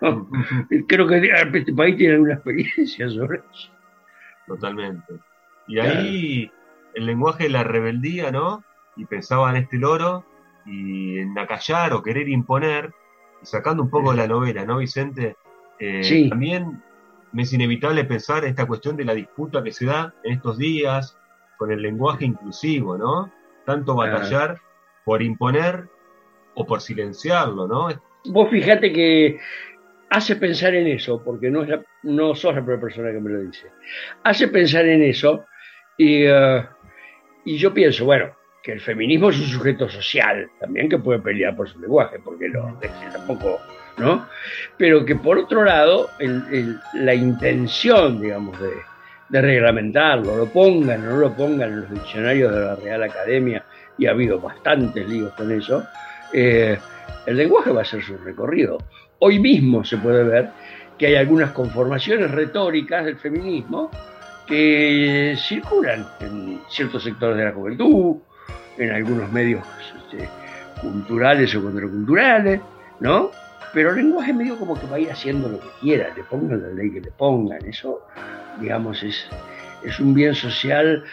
Creo 0.88 1.06
que 1.06 1.30
este 1.54 1.72
país 1.72 1.96
tiene 1.96 2.18
una 2.18 2.34
experiencia 2.34 3.08
sobre 3.08 3.38
eso. 3.38 3.79
Totalmente. 4.50 5.14
Y 5.68 5.78
ahí 5.78 6.50
el 6.94 7.06
lenguaje 7.06 7.44
de 7.44 7.50
la 7.50 7.62
rebeldía, 7.62 8.32
¿no? 8.32 8.64
Y 8.96 9.04
pensaba 9.04 9.48
en 9.50 9.58
este 9.58 9.78
loro 9.78 10.24
y 10.66 11.20
en 11.20 11.38
acallar 11.38 11.92
o 11.92 12.02
querer 12.02 12.28
imponer, 12.28 12.92
y 13.40 13.46
sacando 13.46 13.80
un 13.84 13.90
poco 13.90 14.10
de 14.10 14.16
la 14.16 14.26
novela, 14.26 14.64
¿no, 14.64 14.78
Vicente? 14.78 15.36
Eh, 15.78 16.02
sí. 16.02 16.28
También 16.28 16.82
me 17.30 17.42
es 17.42 17.52
inevitable 17.52 18.02
pensar 18.02 18.44
esta 18.44 18.66
cuestión 18.66 18.96
de 18.96 19.04
la 19.04 19.14
disputa 19.14 19.62
que 19.62 19.70
se 19.70 19.86
da 19.86 20.12
en 20.24 20.32
estos 20.32 20.58
días 20.58 21.16
con 21.56 21.70
el 21.70 21.80
lenguaje 21.80 22.24
inclusivo, 22.24 22.98
¿no? 22.98 23.30
Tanto 23.64 23.94
batallar 23.94 24.60
por 25.04 25.22
imponer 25.22 25.88
o 26.54 26.66
por 26.66 26.80
silenciarlo, 26.80 27.68
¿no? 27.68 27.88
Vos 28.24 28.50
fíjate 28.50 28.92
que 28.92 29.38
hace 30.10 30.36
pensar 30.36 30.74
en 30.74 30.88
eso, 30.88 31.22
porque 31.24 31.50
no, 31.50 31.62
es 31.62 31.80
no 32.02 32.34
sos 32.34 32.54
la 32.54 32.60
primera 32.60 32.80
persona 32.80 33.12
que 33.12 33.20
me 33.20 33.30
lo 33.30 33.40
dice. 33.40 33.68
Hace 34.24 34.48
pensar 34.48 34.84
en 34.86 35.02
eso 35.02 35.46
y, 35.96 36.28
uh, 36.28 36.64
y 37.44 37.56
yo 37.56 37.72
pienso, 37.72 38.04
bueno, 38.04 38.36
que 38.62 38.72
el 38.72 38.80
feminismo 38.80 39.30
es 39.30 39.38
un 39.38 39.46
sujeto 39.46 39.88
social 39.88 40.50
también 40.58 40.88
que 40.88 40.98
puede 40.98 41.20
pelear 41.20 41.56
por 41.56 41.68
su 41.68 41.80
lenguaje, 41.80 42.18
porque 42.22 42.48
no, 42.48 42.78
tampoco, 43.12 43.60
¿no? 43.96 44.26
Pero 44.76 45.04
que 45.04 45.16
por 45.16 45.38
otro 45.38 45.64
lado, 45.64 46.10
el, 46.18 46.42
el, 46.52 46.76
la 46.94 47.14
intención, 47.14 48.20
digamos, 48.20 48.60
de, 48.60 48.72
de, 49.30 49.40
reglamentarlo, 49.40 50.36
lo 50.36 50.46
pongan 50.46 51.06
o 51.06 51.10
no 51.12 51.16
lo 51.16 51.32
pongan 51.34 51.70
en 51.70 51.80
los 51.80 51.90
diccionarios 51.90 52.52
de 52.52 52.60
la 52.60 52.76
Real 52.76 53.02
Academia, 53.02 53.64
y 53.96 54.06
ha 54.06 54.10
habido 54.10 54.40
bastantes 54.40 55.08
líos 55.08 55.32
con 55.34 55.52
eso, 55.52 55.84
eh, 56.32 56.78
el 57.26 57.36
lenguaje 57.36 57.70
va 57.70 57.82
a 57.82 57.84
ser 57.84 58.02
su 58.02 58.16
recorrido. 58.18 58.78
Hoy 59.20 59.38
mismo 59.38 59.84
se 59.84 59.98
puede 59.98 60.24
ver 60.24 60.50
que 60.96 61.08
hay 61.08 61.16
algunas 61.16 61.52
conformaciones 61.52 62.30
retóricas 62.30 63.04
del 63.04 63.16
feminismo 63.16 63.90
que 64.46 65.36
circulan 65.38 66.06
en 66.20 66.58
ciertos 66.70 67.04
sectores 67.04 67.36
de 67.36 67.44
la 67.44 67.52
juventud, 67.52 68.16
en 68.78 68.90
algunos 68.90 69.30
medios 69.30 69.62
este, 69.98 70.26
culturales 70.80 71.54
o 71.54 71.62
contraculturales, 71.62 72.62
¿no? 73.00 73.30
Pero 73.74 73.90
el 73.90 73.96
lenguaje 73.96 74.32
medio 74.32 74.58
como 74.58 74.80
que 74.80 74.86
va 74.86 74.96
a 74.96 75.00
ir 75.00 75.10
haciendo 75.10 75.50
lo 75.50 75.60
que 75.60 75.68
quiera, 75.82 76.14
le 76.16 76.24
pongan 76.24 76.62
la 76.62 76.68
ley 76.68 76.90
que 76.90 77.02
le 77.02 77.10
pongan, 77.10 77.62
eso, 77.66 78.06
digamos, 78.58 79.02
es, 79.02 79.28
es 79.84 80.00
un 80.00 80.14
bien 80.14 80.34
social 80.34 81.04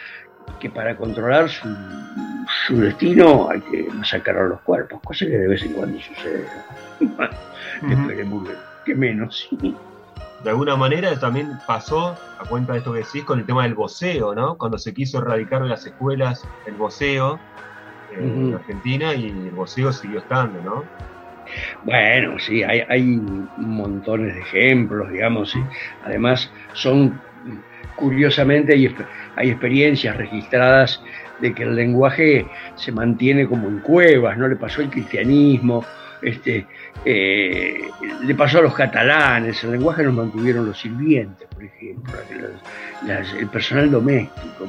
que 0.60 0.70
para 0.70 0.96
controlar 0.96 1.48
su, 1.48 1.68
su 2.66 2.80
destino 2.80 3.48
hay 3.50 3.60
que 3.60 3.88
masacrar 3.92 4.38
a 4.38 4.48
los 4.48 4.60
cuerpos, 4.60 5.00
cosa 5.02 5.26
que 5.26 5.38
de 5.38 5.48
vez 5.48 5.62
en 5.62 5.72
cuando 5.72 5.98
sucede. 6.00 6.46
Esperemos 7.88 8.48
que 8.84 8.94
menos. 8.94 9.48
De 10.42 10.50
alguna 10.50 10.76
manera 10.76 11.18
también 11.18 11.58
pasó, 11.66 12.16
a 12.38 12.44
cuenta 12.48 12.72
de 12.72 12.78
esto 12.78 12.92
que 12.92 13.00
decís, 13.00 13.24
con 13.24 13.40
el 13.40 13.46
tema 13.46 13.64
del 13.64 13.74
voceo, 13.74 14.34
¿no? 14.34 14.56
Cuando 14.56 14.78
se 14.78 14.94
quiso 14.94 15.18
erradicar 15.18 15.62
de 15.62 15.68
las 15.68 15.84
escuelas 15.84 16.46
el 16.66 16.74
voceo 16.74 17.40
eh, 18.12 18.18
en 18.20 18.54
Argentina 18.54 19.14
y 19.14 19.26
el 19.26 19.50
voceo 19.50 19.92
siguió 19.92 20.20
estando, 20.20 20.62
¿no? 20.62 20.84
Bueno, 21.84 22.38
sí, 22.38 22.62
hay, 22.62 22.82
hay 22.88 23.02
montones 23.56 24.34
de 24.34 24.40
ejemplos, 24.40 25.10
digamos, 25.10 25.54
y 25.56 25.64
además 26.04 26.50
son, 26.74 27.20
curiosamente, 27.98 28.72
hay, 28.72 29.50
experiencias 29.50 30.16
registradas 30.16 31.02
de 31.40 31.54
que 31.54 31.64
el 31.64 31.74
lenguaje 31.74 32.46
se 32.76 32.92
mantiene 32.92 33.46
como 33.46 33.68
en 33.68 33.80
cuevas, 33.80 34.36
¿no? 34.36 34.48
Le 34.48 34.56
pasó 34.56 34.80
al 34.80 34.90
cristianismo, 34.90 35.84
este, 36.22 36.66
eh, 37.04 37.80
le 38.24 38.34
pasó 38.34 38.58
a 38.58 38.62
los 38.62 38.74
catalanes, 38.74 39.62
el 39.64 39.72
lenguaje 39.72 40.02
lo 40.02 40.12
mantuvieron 40.12 40.66
los 40.66 40.80
sirvientes, 40.80 41.46
por 41.48 41.62
ejemplo, 41.62 42.14
el 43.38 43.46
personal 43.48 43.90
doméstico, 43.90 44.66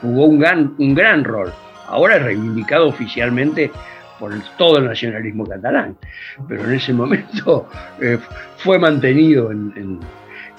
jugó 0.00 0.26
un 0.26 0.38
gran, 0.38 0.74
un 0.78 0.94
gran 0.94 1.24
rol. 1.24 1.52
Ahora 1.88 2.16
es 2.16 2.22
reivindicado 2.22 2.88
oficialmente 2.88 3.70
por 4.20 4.32
todo 4.58 4.78
el 4.78 4.84
nacionalismo 4.84 5.46
catalán, 5.46 5.96
pero 6.46 6.64
en 6.64 6.74
ese 6.74 6.92
momento 6.92 7.68
eh, 8.00 8.18
fue 8.58 8.78
mantenido 8.78 9.50
en, 9.50 9.98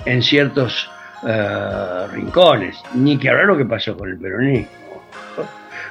en, 0.06 0.24
ciertos 0.24 0.90
uh, 1.24 2.08
rincones, 2.12 2.82
ni 2.94 3.18
que 3.18 3.30
hablar 3.30 3.46
lo 3.46 3.58
que 3.58 3.66
pasó 3.66 3.98
con 3.98 4.10
el 4.10 4.18
peronismo. 4.18 4.70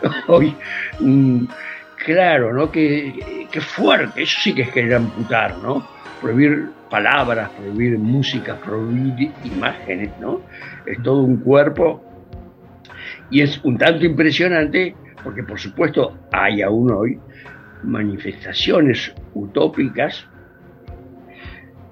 Mm, 1.01 1.45
claro, 2.05 2.55
¿no? 2.55 2.71
Qué, 2.71 3.49
fuerte, 3.61 4.23
eso 4.23 4.39
sí 4.41 4.55
que 4.55 4.63
es 4.63 4.71
querer 4.71 4.95
amputar, 4.95 5.59
¿no? 5.59 5.87
Prohibir 6.21 6.71
palabras, 6.89 7.51
prohibir 7.51 7.99
música, 7.99 8.57
prohibir 8.57 9.33
imágenes, 9.45 10.11
¿no? 10.19 10.41
Es 10.87 11.03
todo 11.03 11.23
un 11.23 11.39
cuerpo 11.39 12.03
y 13.31 13.43
es 13.43 13.63
un 13.65 13.77
tanto 13.77 14.07
impresionante 14.07 14.95
porque 15.23 15.43
por 15.43 15.59
supuesto 15.59 16.17
hay 16.33 16.63
aún 16.63 16.91
hoy 16.91 17.19
manifestaciones 17.83 19.13
utópicas 19.35 20.27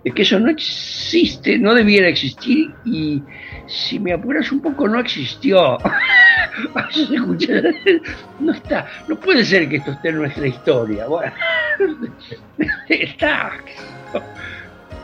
de 0.09 0.15
que 0.15 0.23
eso 0.23 0.41
no 0.41 0.49
existe, 0.49 1.59
no 1.59 1.75
debiera 1.75 2.09
existir 2.09 2.75
y 2.87 3.23
si 3.67 4.01
me 4.01 4.15
apuras 4.15 4.51
un 4.51 4.63
poco 4.63 4.89
no 4.89 4.99
existió. 5.01 5.77
no 8.41 8.53
está, 8.53 8.87
no 9.07 9.17
puede 9.17 9.45
ser 9.45 9.69
que 9.69 9.77
esto 9.77 9.91
esté 9.91 10.09
en 10.09 10.17
nuestra 10.17 10.47
historia. 10.47 11.07
Bueno, 11.07 11.35
está. 12.89 13.53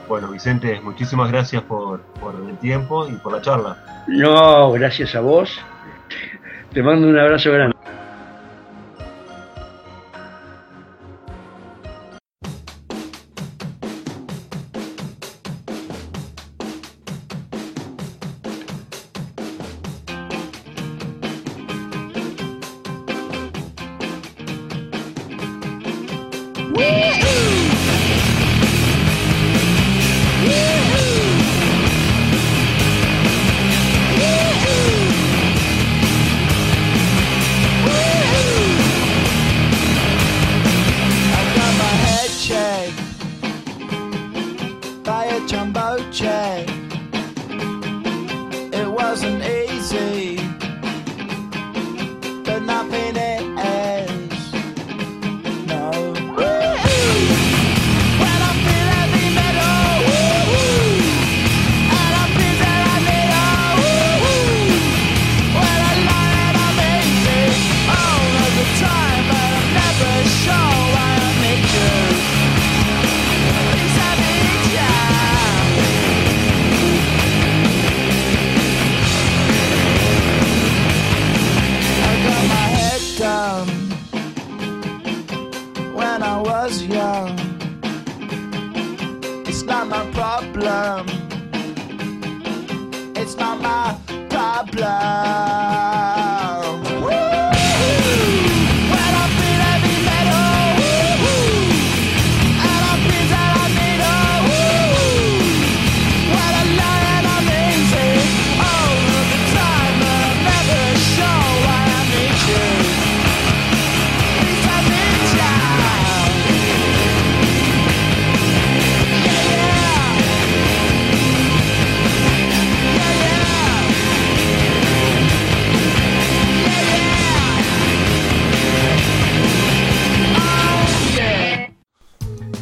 Bueno, 0.08 0.28
Vicente, 0.28 0.80
muchísimas 0.80 1.30
gracias 1.30 1.62
por, 1.64 2.00
por 2.18 2.34
el 2.48 2.56
tiempo 2.56 3.06
y 3.06 3.12
por 3.16 3.32
la 3.32 3.42
charla. 3.42 4.04
No, 4.06 4.72
gracias 4.72 5.14
a 5.14 5.20
vos. 5.20 5.60
Te 6.72 6.82
mando 6.82 7.08
un 7.08 7.18
abrazo 7.18 7.52
grande. 7.52 7.73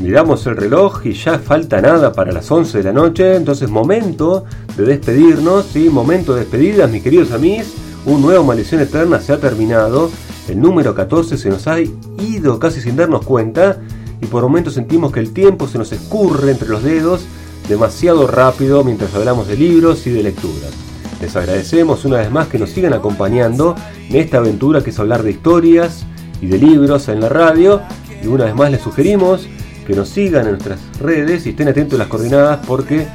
Miramos 0.02 0.44
el 0.48 0.56
reloj 0.56 1.06
y 1.06 1.12
ya 1.12 1.38
falta 1.38 1.80
nada 1.80 2.12
para 2.12 2.32
las 2.32 2.50
11 2.50 2.78
de 2.78 2.84
la 2.84 2.92
noche, 2.92 3.36
entonces 3.36 3.70
momento 3.70 4.44
de 4.76 4.84
despedirnos, 4.84 5.66
¿sí? 5.66 5.88
momento 5.88 6.34
de 6.34 6.40
despedidas, 6.40 6.90
mis 6.90 7.04
queridos 7.04 7.30
amigos. 7.30 7.68
Un 8.04 8.20
nuevo 8.20 8.42
Maldición 8.42 8.80
Eterna 8.80 9.20
se 9.20 9.32
ha 9.32 9.38
terminado, 9.38 10.10
el 10.48 10.60
número 10.60 10.96
14 10.96 11.38
se 11.38 11.48
nos 11.50 11.68
ha 11.68 11.76
ido 11.80 12.58
casi 12.58 12.80
sin 12.80 12.96
darnos 12.96 13.24
cuenta 13.24 13.78
y 14.20 14.26
por 14.26 14.42
momentos 14.42 14.74
sentimos 14.74 15.12
que 15.12 15.20
el 15.20 15.32
tiempo 15.32 15.68
se 15.68 15.78
nos 15.78 15.92
escurre 15.92 16.50
entre 16.50 16.68
los 16.68 16.82
dedos 16.82 17.24
demasiado 17.68 18.26
rápido 18.26 18.82
mientras 18.82 19.14
hablamos 19.14 19.46
de 19.46 19.56
libros 19.56 20.04
y 20.08 20.10
de 20.10 20.24
lecturas. 20.24 20.72
Les 21.20 21.36
agradecemos 21.36 22.04
una 22.04 22.16
vez 22.16 22.30
más 22.32 22.48
que 22.48 22.58
nos 22.58 22.70
sigan 22.70 22.92
acompañando 22.92 23.76
en 24.10 24.16
esta 24.16 24.38
aventura 24.38 24.82
que 24.82 24.90
es 24.90 24.98
hablar 24.98 25.22
de 25.22 25.30
historias 25.30 26.04
y 26.40 26.48
de 26.48 26.58
libros 26.58 27.06
en 27.06 27.20
la 27.20 27.28
radio 27.28 27.82
y 28.20 28.26
una 28.26 28.46
vez 28.46 28.56
más 28.56 28.72
les 28.72 28.82
sugerimos 28.82 29.46
que 29.86 29.94
nos 29.94 30.08
sigan 30.08 30.44
en 30.44 30.52
nuestras 30.52 30.78
redes 31.00 31.46
y 31.46 31.50
estén 31.50 31.68
atentos 31.68 31.98
a 31.98 32.02
las 32.02 32.08
coordenadas 32.08 32.64
porque 32.66 33.06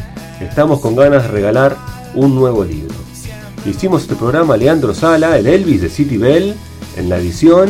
estamos 0.42 0.80
con 0.80 0.96
ganas 0.96 1.24
de 1.24 1.30
regalar 1.30 1.76
un 2.16 2.36
nuevo 2.36 2.64
libro. 2.64 2.96
Hicimos 3.66 4.04
este 4.04 4.16
programa 4.16 4.56
Leandro 4.58 4.94
Sala, 4.94 5.38
el 5.38 5.48
Elvis 5.48 5.82
de 5.82 5.90
City 5.90 6.18
Bell, 6.18 6.56
en 6.96 7.10
la 7.10 7.18
edición, 7.18 7.70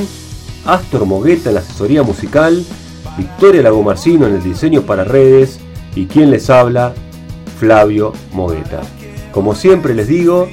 Astor 0.66 1.06
Mogueta 1.06 1.50
en 1.50 1.56
la 1.56 1.62
asesoría 1.62 2.04
musical, 2.04 2.64
Victoria 3.18 3.64
Lagomarcino 3.64 4.28
en 4.28 4.36
el 4.36 4.44
diseño 4.44 4.84
para 4.84 5.04
redes 5.04 5.60
y 5.96 6.06
quien 6.06 6.30
les 6.30 6.50
habla, 6.50 6.94
Flavio 7.60 8.14
Mogueta. 8.34 8.82
Como 9.32 9.56
siempre 9.56 9.96
les 9.96 10.08
digo, 10.08 10.48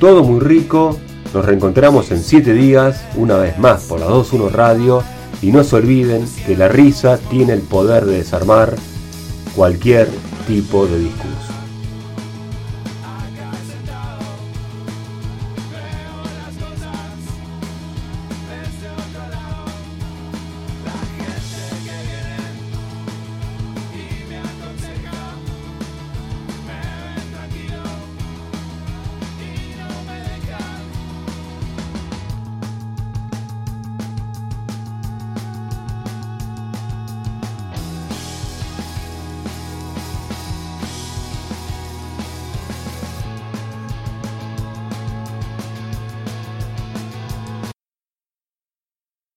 todo 0.00 0.24
muy 0.24 0.40
rico, 0.40 0.96
nos 1.32 1.44
reencontramos 1.44 2.10
en 2.10 2.22
7 2.22 2.52
días, 2.52 3.04
una 3.16 3.36
vez 3.36 3.58
más 3.58 3.84
por 3.84 4.00
la 4.00 4.06
21 4.06 4.48
Radio 4.48 5.02
y 5.42 5.52
no 5.52 5.64
se 5.64 5.76
olviden 5.76 6.24
que 6.46 6.56
la 6.56 6.68
risa 6.68 7.18
tiene 7.30 7.52
el 7.52 7.62
poder 7.62 8.04
de 8.04 8.18
desarmar 8.18 8.74
cualquier 9.54 10.08
tipo 10.46 10.86
de 10.86 10.98
discurso. 10.98 11.37